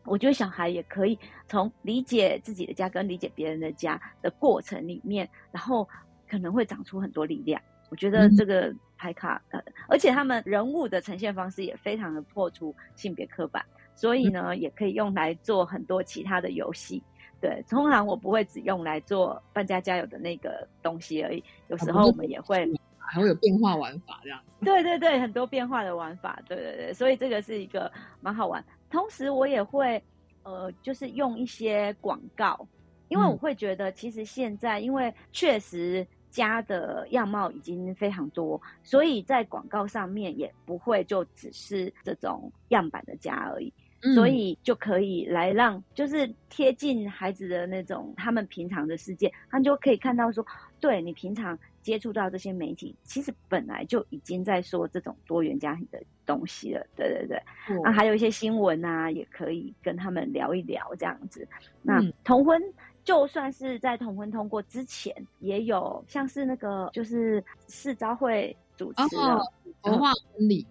[0.05, 5.89] 我觉得小孩也可以从理解自己的家跟理解别人的家的过程里面，然后
[6.29, 7.59] 可能会长出很多力量。
[7.89, 8.71] 我觉得这个。
[9.05, 13.63] 拍卡，呃，而且他们人物的呈现方式也非常的破除性别刻板，
[13.95, 17.03] 所以呢，也可以用来做很多其他的游戏。
[17.39, 24.55] 对，通常我不会只用来做搬家加油的那个东西而已，有时候我们也会还会有变化玩法这样子。
[24.65, 28.65] 对对对，很多变化的玩法，对对对，所以这个是一个蛮好玩。
[28.89, 30.03] 同时，我也会
[30.45, 32.67] 呃，就是用一些广告，
[33.09, 36.07] 因为我会觉得其实现在，因为确实。
[36.35, 43.73] 家的样貌已经非常多，所以在广告上面也不会就只是这种样板的家而已，
[44.17, 50.45] 所以就可以来让就是贴近孩子的那种他们平常的世界，他们就可以看到说，
[50.81, 57.41] 对你平常接触到这些媒体，其实本来就已经在说这种多元家庭的东西了，对对对，
[57.85, 61.47] 那还有一些新闻啊，也可以跟他们聊一聊这样子，
[61.81, 62.61] 那同婚。
[63.05, 69.41] 就算是在同婚通过之前，也有像是那个就是市招会主持的
[69.83, 70.67] 佛化婚礼，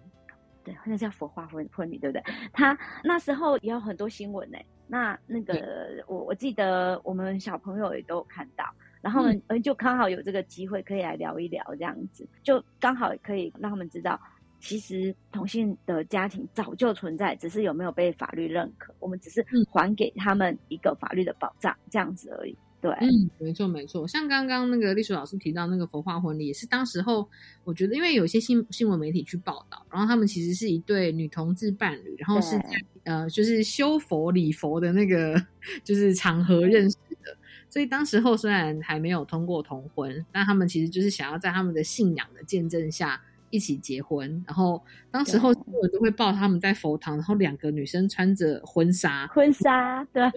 [0.64, 2.24] 对，好像叫佛化婚婚礼，对不对？
[2.52, 4.58] 他那时候也有很多新闻呢。
[4.86, 8.64] 那那个我我记得我们小朋友也都有看到，
[9.00, 14.20] 然后呢，嗯就刚好有这个机会可以来聊一聊这样子，就刚好可以让他们知道。
[14.60, 18.94] 其实同性的家庭早就存在，只是有没有被法律认可。
[18.98, 22.56] 我们只是还给他们一个法律的保障，这样子而已。
[22.80, 24.06] 对，嗯，没错没错。
[24.06, 27.26] 像刚刚那个历史老师提到那个佛化婚礼，也是当时候
[27.64, 35.34] 我觉得，因为有些新新闻媒体去报道，然后他们其实是一对女同志伴侣，然后是在呃，就是修佛礼佛的那个
[35.82, 37.36] 就是场合认识的。
[37.70, 43.20] 所以当时候虽然还没有通过同婚，但他们其实就是想要在他们的信仰的见证下。
[43.54, 44.82] 一起结婚，然后
[45.12, 50.28] 当时候新闻都会报他们在佛堂，然后两个女生穿着婚纱，婚纱对，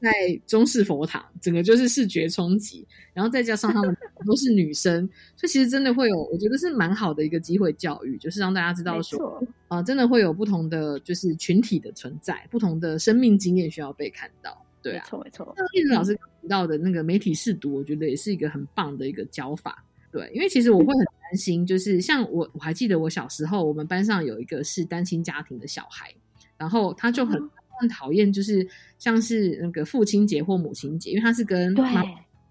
[0.00, 3.94] 在中式佛堂，整个就是视觉冲击，然后再加上他们
[4.26, 5.06] 都是女生，
[5.36, 15.54] 所以其实真的会有，我觉得是蛮好的一个机会教育，就是让大家知道说，啊，真的会有不同的就是群体的存在，不同的生命经验需要被看到，对啊，没错没错。
[15.56, 19.84] 那老师提到的那个媒体试读，我觉得也是一个很棒的一个教法。
[20.12, 26.14] 对，因为其实我会很担心，就是像我，我还记得我小时候，我们班上有一个是单亲家庭的小孩，
[26.58, 27.40] 然后他就很
[27.80, 32.04] 很讨厌，就是像是那个父亲节或母亲节，因为他是跟妈，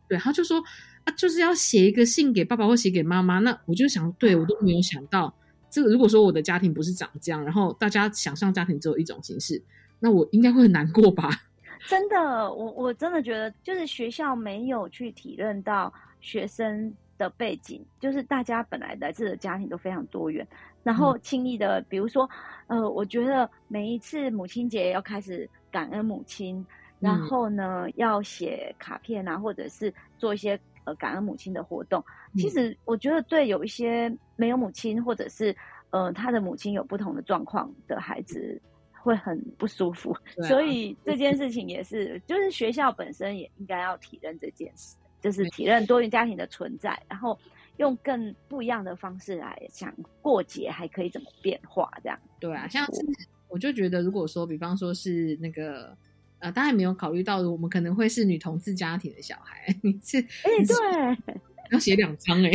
[0.09, 0.59] 对，他就说
[1.03, 3.37] 啊，就是要写一个信给爸爸或写给妈妈。
[3.37, 5.31] 那我就想，对我都没有想到，
[5.69, 9.61] 这个如果说我的家庭不是长这样，然后大家想象家庭只有一种形式，
[9.99, 11.29] 那我应该会很难过吧？
[11.87, 16.91] 真的，我我真的觉得，就是学校没有去体认到学生。
[17.21, 20.45] 的背景就是大家本来来自的家庭都非常多元，
[20.81, 22.27] 然后轻易的，比如说，
[22.65, 26.65] 呃，我觉得每一次母亲节要开始感恩母亲，
[26.99, 32.03] 然后呢要写卡片啊，或者是做一些呃感恩母亲的活动。
[32.35, 35.55] 其实我觉得对有一些没有母亲，或者是
[35.91, 38.59] 呃他的母亲有不同的状况的孩子
[39.03, 40.17] 会很不舒服，
[40.47, 44.97] 所以这件事情也是，就是学校本身也应该要体认这件事。
[45.21, 47.37] 就是体认多元家庭的存在，然后
[47.77, 51.89] 用更不一样的方式来想过节，还可以怎么变化？
[52.01, 53.01] 这样对啊，像是
[53.47, 55.95] 我就觉得，如果说比方说是那个
[56.39, 61.39] 呃，当然没有考虑到我们可能会是女同志家庭的小孩， 你是哎对，
[61.71, 62.51] 要写两张哎，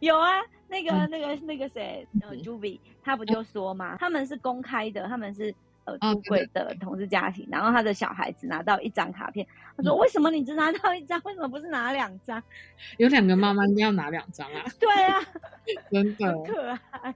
[0.00, 3.96] 有啊，那个那个那个谁呃 j u b y 他不就说吗？
[3.98, 5.54] 他们是公开的，他们是。
[5.98, 11.20] 出轨的同志家庭，然后他的小孩子拿到一张卡片，他说：“为什么你只拿到一张？
[11.24, 12.42] 为什么不是拿两张？
[12.98, 15.20] 有两个妈妈应该要拿两张啊！”对啊，
[15.90, 17.14] 真的可爱。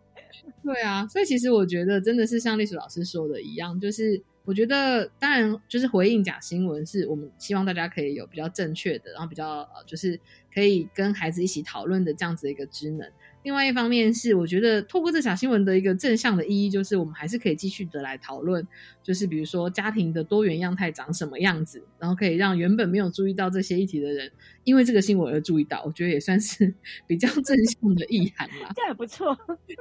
[0.63, 10.19] 对啊，所以其实我觉得真的是像历史老师说的一样，就是我觉得当然就是回应假新闻，是我们希望大家可以有比较正确的，然后比较呃，就是
[10.53, 13.09] 可以跟孩子一起讨论的这样子的一个职能。
[13.45, 18.67] 另外一方面是，我觉得透过这小新闻的一个正向的意义，就是我们还是可以继续的来讨论，
[19.03, 24.33] 就是比如说家庭的多元样态长什么样子，然后可以让原本没有注意到这些议题的人，
[24.65, 26.75] 因为这个新闻而注意到，我觉得也算是
[27.07, 28.73] 比较正向的意涵啦。
[28.75, 29.39] 这样也不错，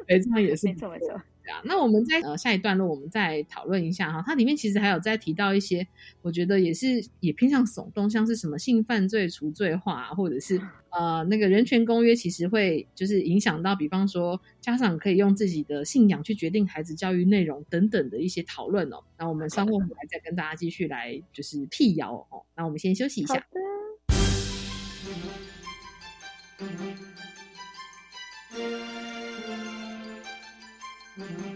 [0.08, 1.22] 对，这样也是没错没错。
[1.52, 4.24] 啊，那我们在呃下一段落，我们再讨论一下哈。
[4.26, 5.86] 它里面其实还有在提到一些，
[6.22, 19.04] 我觉得也是也偏向耸动，像是什么性犯罪、除罪化，或者是呃那个人权公约，其实会就是影响到，比方说家长可以用自己的信仰去决定孩子教育内容等等的一些讨论哦。
[19.18, 22.44] 那我们稍后回来再跟大家继续来就是辟谣哦。
[22.56, 23.46] 那我们先休息一下。
[31.20, 31.53] Mm-hmm.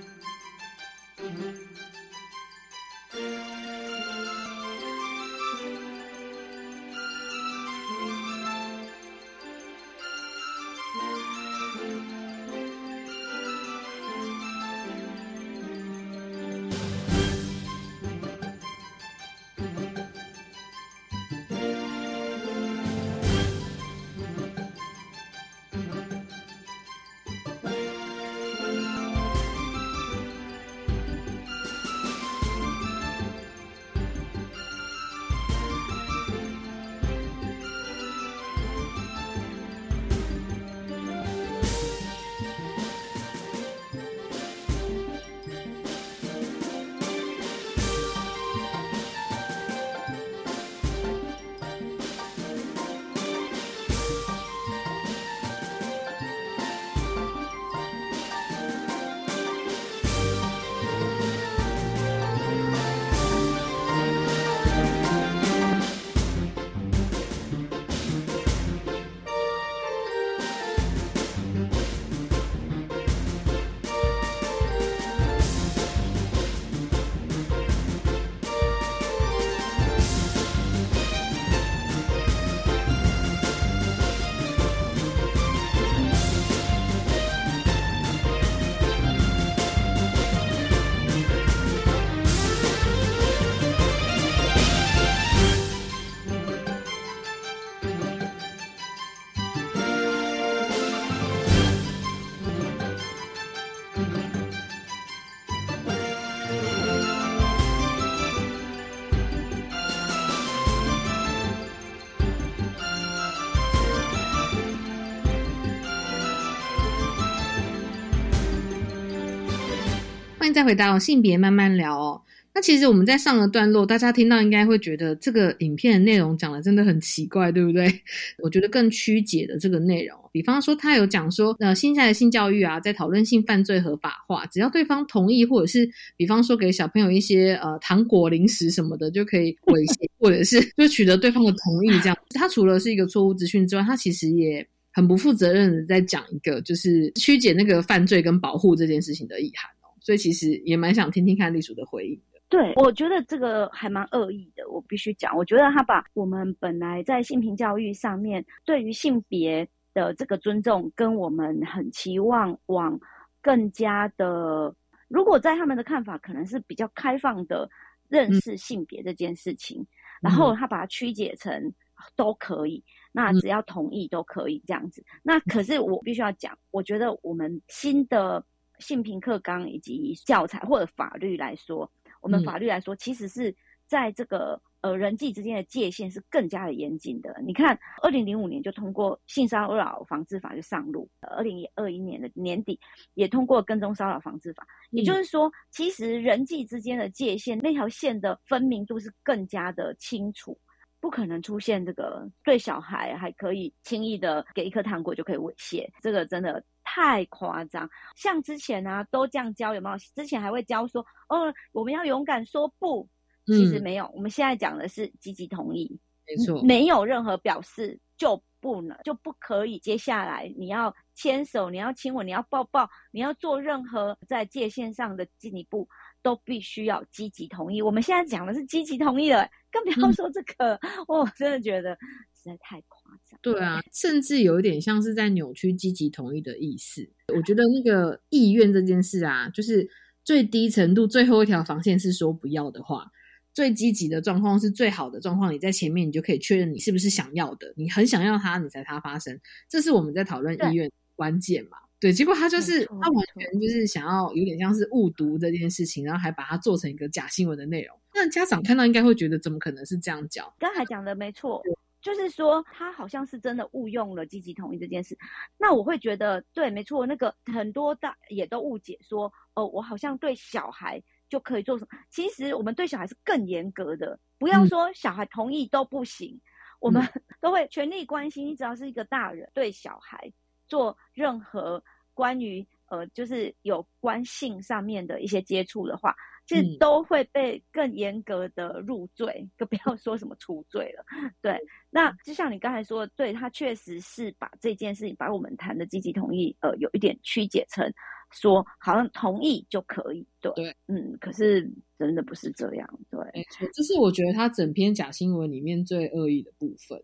[120.58, 122.20] 再回到性别慢慢聊哦。
[122.52, 127.88] 那其实我们在上个段落，大家听到应该会觉得这个影片的内容讲的真的很奇怪，对不对？
[128.42, 142.18] 我觉得更曲解的这个内容，比方说他有讲说，呃，现在的性教育啊，在讨论性犯罪合法化，只要对方同意，或者是比方说给小朋友一些呃糖果、零食什么的，就可以猥亵， 或者是 就取得对方的同意，这样。
[142.32, 149.70] 他除了是一个错误资讯之外，他其实也很不负责任的在讲一个就是曲解那个犯罪跟保护这件事情的意涵。
[150.08, 152.18] 所以其实也蛮想听听看隶属的回应。
[152.48, 155.36] 对，我觉得这个还蛮恶意的，我必须讲。
[155.36, 162.98] 我觉得他把我们本来在性平教育上面对于性别的这个尊重，跟我们很期望往
[163.42, 164.74] 更加的，
[165.10, 167.70] 如果在他们的看法可能是比较开放的
[168.08, 169.86] 认识性别这件事情，
[170.22, 171.74] 然后他把它曲解成
[172.16, 172.82] 都可以，
[173.12, 175.04] 那只要同意都可以这样子。
[175.22, 178.42] 那可是我必须要讲，我觉得我们新的
[178.80, 181.90] 性平课纲以及教材或者法律来说。
[182.20, 183.56] 我们法律来说，其实是
[183.86, 187.34] 在这个呃人际之间的界限是更加的严谨的。
[187.46, 192.78] 你看，二零零五年就通过性骚扰防治法就上路，二零二一年的年底
[193.14, 194.68] 也通过跟踪骚扰防治法。
[194.90, 200.60] 也就是说，其实人际之间的界限那条线的分明度是更加的清楚，
[201.00, 206.62] 不可能出现这个对小孩还可以轻易的给一颗糖果就可以猥亵，这个真的。
[206.90, 209.98] 太夸张，像之前啊都这样教有没有？
[210.16, 213.06] 之前还会教说哦，我们要勇敢说不，
[213.46, 214.10] 其实没有。
[214.16, 219.78] 我们现在讲的是积极同意，没错，没有任何表示就不能就不可以。
[219.80, 225.88] 接下来你要牵手，你要亲吻，你要抱抱，你要做任何在界限上的进一步，
[226.22, 227.82] 都必须要积极同意。
[227.82, 231.94] 我们现在讲的是积极同意了，更不要说这个， 我真的觉得
[232.34, 232.97] 实在太夸。
[233.42, 237.08] 对啊，甚至有一点像是在扭曲积极同意的意思。
[237.34, 239.88] 我觉得那个意愿这件事啊，就是
[240.24, 243.10] 最低程度最后一条防线是说不要的话，
[243.54, 245.54] 最积极的状况是最好的状况。
[245.54, 249.40] 你在前面，你就可以确认你是不是想要的，你很想要它，你才它发生。
[249.70, 251.78] 这是我们在讨论意愿关键嘛？
[252.00, 257.98] 对，结果他就是他完全就是想要有点像是误读这件事情，然后还把它做成一个假新闻的内容。
[258.14, 260.46] 那家长看到应该会觉得，怎么可能是这样讲？
[260.60, 261.64] 刚才讲的没错。
[262.02, 265.18] 就是说，他好像是真的误用了积极同意这件事，
[265.58, 267.06] 那我会觉得对，没错。
[267.06, 271.98] 那个很多大也都误解说，哦，我好像对小孩就可以做什么？
[272.10, 276.40] 其实我们对小孩是更严格的，不要说小孩同意都不行，
[276.80, 277.02] 我们
[277.42, 278.46] 都会全力关心。
[278.48, 280.32] 你只要是一个大人对小孩
[280.68, 281.84] 做任何
[282.14, 286.16] 关于呃，就是有关性上面的一些接触的话。
[286.48, 291.06] 这都会被更严格的入罪，就不要说什么除罪了。
[291.42, 297.86] 对，那就像你刚才说，对他确实是把这件事情，把我们谈的积极同意，呃，有一点曲解成
[298.32, 300.26] 说好像同意就可以。
[300.40, 300.54] 对，
[300.88, 301.70] 嗯，可是
[302.00, 303.00] 真的不是这样。
[303.12, 306.98] 对，没错，这是我觉得他整篇假新闻里面最恶意的部分。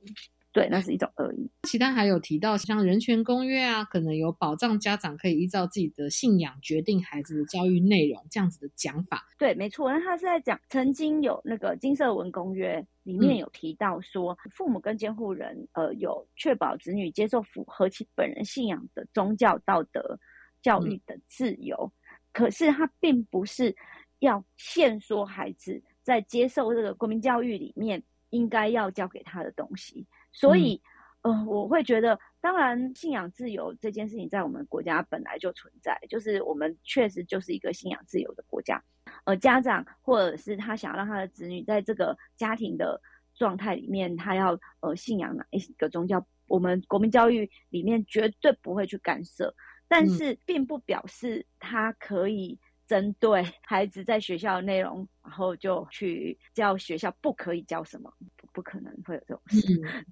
[0.54, 1.50] 对，那是一种恶意。
[1.64, 9.26] 其他还有提到像人权公约啊，可能有保障家长可以依照自己的信仰决定孩子的教育内容这样子的讲法。
[9.40, 9.92] 对，没错。
[9.92, 20.20] 那他是在讲曾经有那个金色文公约里面有提到说，父母跟监护人呃有确保子女接受符合其本人信仰的宗教道德
[20.62, 21.92] 教育的自由。
[22.32, 23.76] 可是他并不是
[24.20, 30.06] 要限缩孩子在接受这个国民教育里面应该要教给他的东西。
[30.34, 30.82] 所以，
[31.22, 38.84] 呃，我会觉得，当然，信仰自由这件事情在我们国家本来就存在，就是我们确实就是一个信仰自由的国家。
[39.26, 43.00] 呃，家长或者是他想要让他的子女在这个家庭的
[43.36, 49.56] 状态里面，他要呃信仰哪一个宗教，我们国民教育里面绝对不会去干涉。
[49.88, 58.12] 但是，并不表示他可以针对孩子在学校的内容，然后就去教学校不可以教什么。
[58.54, 59.62] 不可能会有这种事，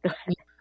[0.02, 0.12] 对。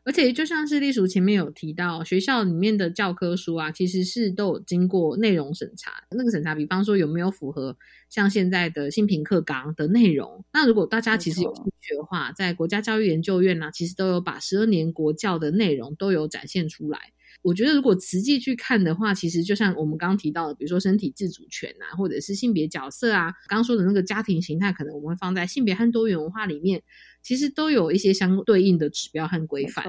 [0.03, 5.93] 而且就像是隶属前面有提到，学校里面的教科书啊，其实是都有经过内容审查。
[6.11, 7.77] 那个审查，比方说有没有符合
[8.09, 10.43] 像现在的新品课纲的内容。
[10.55, 16.99] 那如果大家其实有兴趣的话，在国家教育研究院呢，其实都有把十二年国教的内容都有展现出来。
[17.43, 26.83] 我觉得，如果实际去看的话，其实就像我们刚刚提到的，比如说身体自主权啊，或者是性别角色啊，刚刚说的那个家庭形态，可能我们会放在性别和多元文化里面，
[27.23, 29.85] 其实都有一些相对应的指标和规范。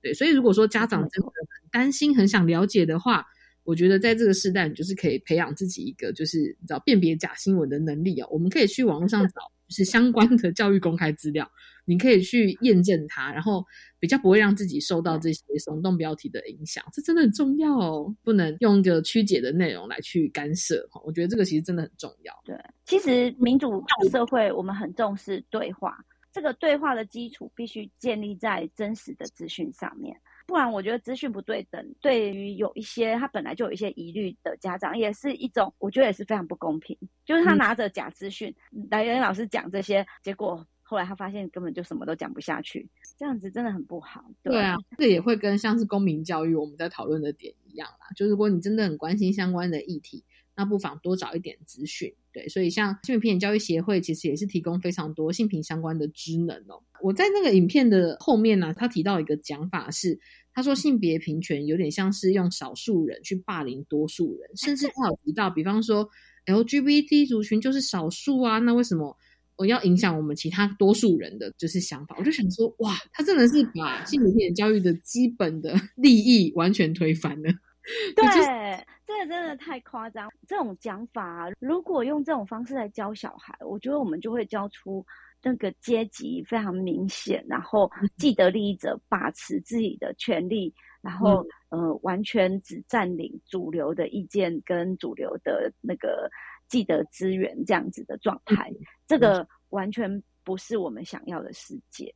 [0.00, 3.24] 对，所以如果说家长真的很担心、很想了解的话，
[3.64, 8.28] 我觉得在这个时代，你就是可以培养自己一个就是你知道辨别假新闻的能力哦。
[8.30, 9.52] 我们可以去网络上 找。
[9.68, 11.50] 就是相关的教育公开资料，
[11.86, 13.64] 你可以去验证它，然后
[13.98, 16.84] 比较不会让自己受到这些耸动标题的影响。
[16.92, 20.86] 这真的很重要哦，不能用一个曲解的内容来去干涉。
[21.06, 22.34] 我觉得这个其实真的很重要。
[22.44, 22.54] 对，
[22.84, 25.96] 其实民主社会我们很重视对话，
[26.32, 30.18] 这个对话的基础必须建立在真实的资讯上面。
[30.46, 36.98] 不然，我觉得资讯不对等，对于有一些他本来就有一些疑虑的家长，也是一种我觉得也是非常不公平。
[37.24, 38.52] 就是他拿着假资讯
[38.90, 44.24] 来跟老师讲这些，结果后来他发现根本就什么都讲不下去，这样子真的很不好。
[44.42, 48.08] 对啊，这也会跟像是公民教育我们在讨论的点一样啦。
[48.16, 50.24] 就如果你真的很关心相关的议题，
[50.56, 52.12] 那不妨多找一点资讯。
[52.32, 56.82] 对，所以像性别平平教育协会其实也是提供非常多性平相关的职能哦。
[57.02, 60.18] 我在那个影片的后面呢，他提到一个讲法是。
[60.54, 66.06] 他说：“性别平权有点像是用少数人去霸凌多数人，甚至他有提到，比方说
[66.44, 69.16] LGBT 族群就是少数啊，那为什么
[69.56, 72.14] 我要影响我们其他多数人的就是想法？
[72.18, 77.50] 我就想说，哇，他真的是把性别平权教育的基本的 利益完全推翻了。
[78.14, 80.30] 对，这个真的太夸张。
[80.46, 85.04] 这种讲法，如果用这种方式来教小孩，我觉得我们就会教出。”
[85.44, 96.30] 那个阶级非常明显，然后既得利益者把持自己的权利，然后呃，完全只占领主流的意见跟主流的那个
[96.68, 98.72] 既得资源这样子的状态，
[99.04, 102.14] 这个完全不是我们想要的世界。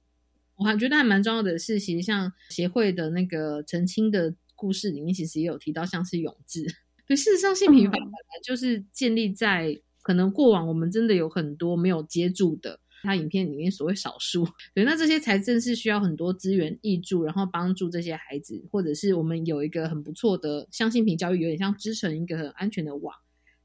[0.54, 6.66] 我还觉得还蛮重要的是，其实像协会的那个澄清的故事里面，其实也有提到，像是永志。
[7.06, 12.80] 对，事实上，性平法本来就是建立在可能过往我们真的有很多没有接住的。
[13.02, 14.44] 他影片里面所谓少数，
[14.74, 23.14] 对，那这些才正是需要很多资源挹注，然后帮助这些孩子，或者是我们有一个很不错的相信平教育，有点像织成一个很安全的网，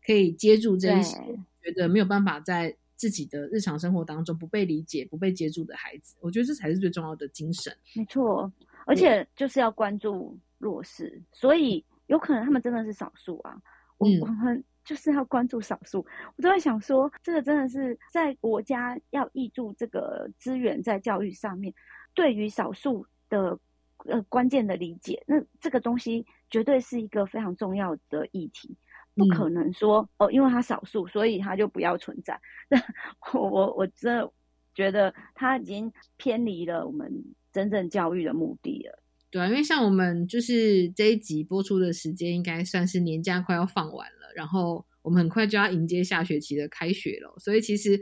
[0.05, 1.15] 可以接住这一些
[1.63, 6.15] 觉得没有办法在自己的日常生活当中不被理解、不被接住的孩子。
[6.19, 7.75] 我觉得这才是最重要的精神。
[7.95, 8.51] 没错，
[8.85, 13.59] 而且就是要关注弱势，所以有可能他们真的是少数啊。
[13.97, 14.63] 我我们。
[14.83, 16.03] 就是要关注少数，
[16.35, 21.71] 我都在想说，这个真的是在国家要挹注这个资源在教育上面，
[22.15, 23.59] 对于少数的
[24.05, 28.75] 呃关键的理解，那这个东西绝对是一个非常重要的议题，
[29.13, 32.41] 不可能说哦，因为他少数，所以他就不要存在。
[32.67, 32.81] 那
[33.33, 34.31] 我我我真的
[34.73, 39.00] 觉得他已经偏离了我们真正教育的目的了。
[39.31, 44.31] 对啊，因为像我们就是这一集播出的时间，应该算是年假快要放完了。
[44.35, 47.99] 然后我们很快就要迎接下学期的开学了，所以其实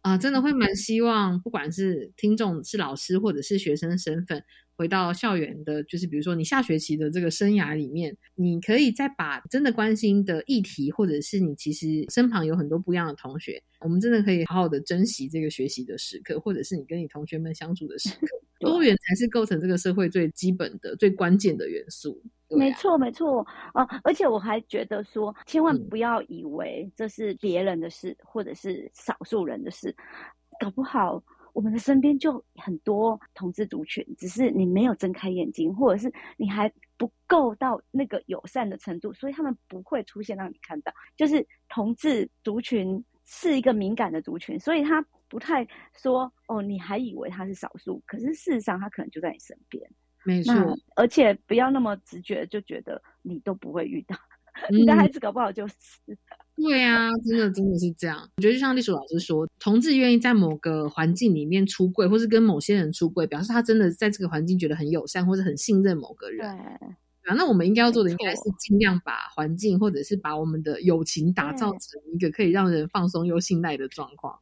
[0.00, 4.44] 啊，真的会蛮希望，不管是听众是老师或者是学生身份，
[4.76, 18.26] 回到校园的，就是比如说你下学期的这个生涯里面，你可以再把真的关心的议题，或者是你其实身旁有很多不一样的同学，我们真的可以好好的珍惜这个学习的时刻，或者是你跟你同学们相处的时刻，
[18.60, 22.22] 多元才是构成这个社会最基本的、最关键的元素。
[22.54, 23.40] 没错，没错
[23.72, 23.82] 啊！
[24.04, 29.94] 而且我还觉得说，千万不要以为这是别人的事，或者是少数人的事，
[30.60, 31.22] 搞不好
[31.52, 40.92] 我们的身边就很多同志族群，只是你没有睁开眼睛，或者是你还不够到那个友善的程度，所以他们不会出现让你看到。
[41.16, 49.82] 就是同志族群是一个敏感的族群，所以他不太说哦，你还以为他是少数，可是事实上他可能就在你身边。
[50.24, 50.54] 没错，
[50.96, 54.16] 而且不要那么直觉，就觉得你都不会遇到，
[54.70, 55.74] 你的孩子搞不好就是。
[56.56, 58.28] 对啊，真的真的是这样。
[58.36, 66.38] 我觉得就像历史老师说，同志愿意在某个环境里面出柜，或是跟某些人出柜，表示他真的在这个环境觉得很友善，或者很信任某个人。
[66.38, 74.38] 对啊，那我们应该要做的，应该是尽量把环境，或者是把我们的友情打造成一个可以让人放松又信赖的状况。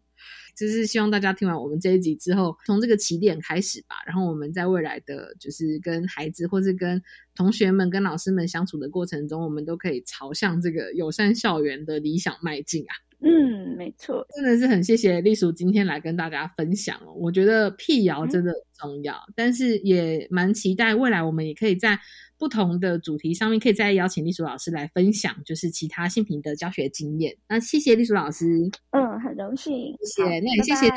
[0.61, 7.03] 就是希望大家听完我们这一集之后，从这个起点开始吧，然后我们在未来的就是跟孩子或是跟
[7.35, 12.93] 同学们、跟老师们相处的过程中，我们都可以朝向这个友善校园的理想迈进啊。
[13.23, 17.13] 嗯，没错，真的是很谢谢丽叔今天来跟大家分享哦。
[17.17, 18.61] 我觉得辟谣真的很
[18.91, 21.99] 重要，但是也蛮期待未来我们也可以在。
[22.41, 27.37] 不同的主题上面，可以再邀请丽淑老师来分享，就是其他性平的教学经验。
[27.47, 28.47] 那谢谢丽淑老师，
[28.93, 30.41] 嗯，很荣幸，谢谢。
[30.41, 30.97] 那也谢谢收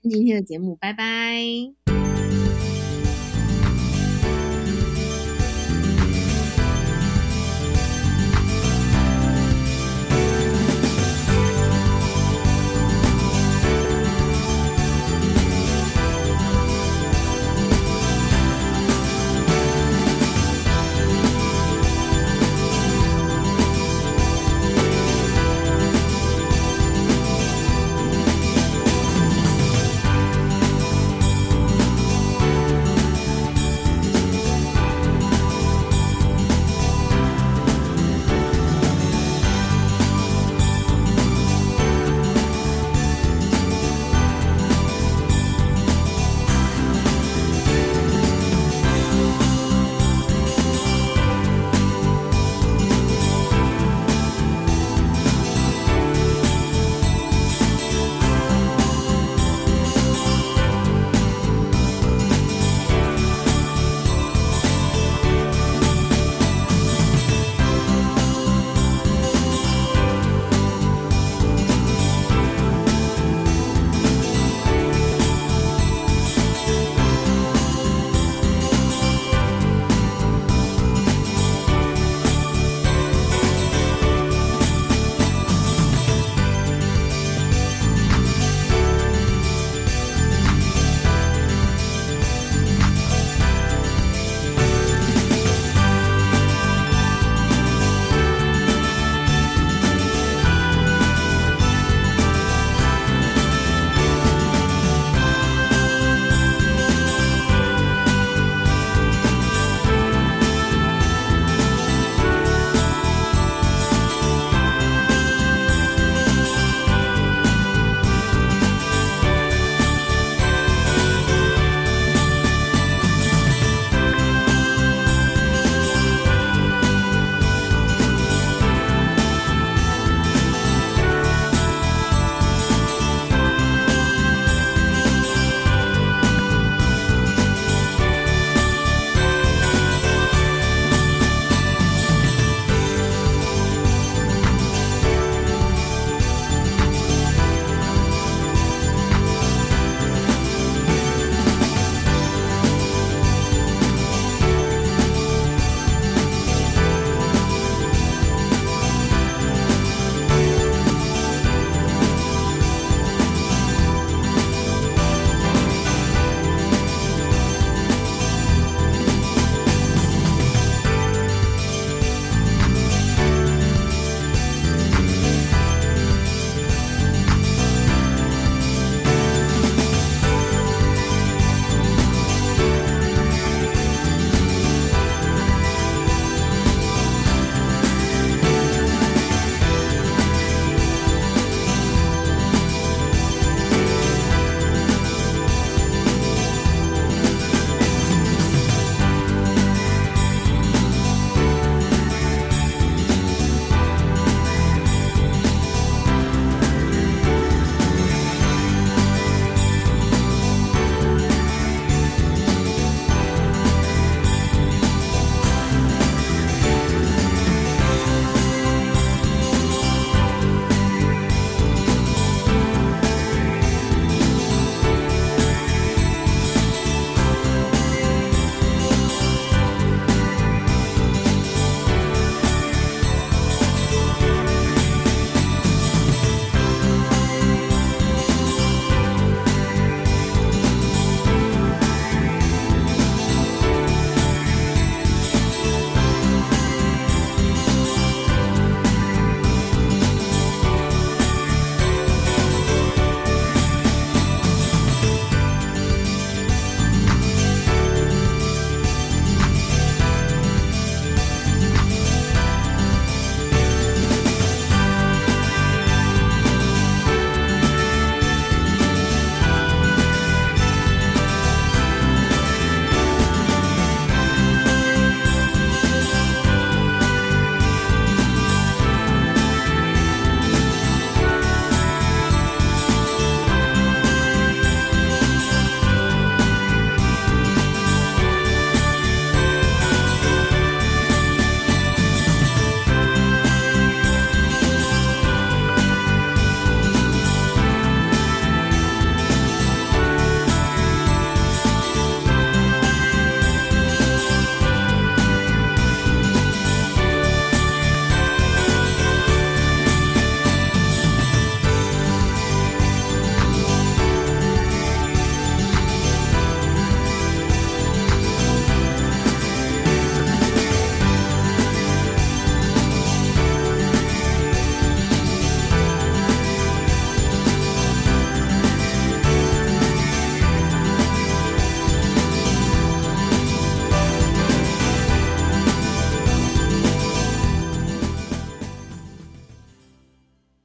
[0.00, 2.05] 听今天的节目，拜拜。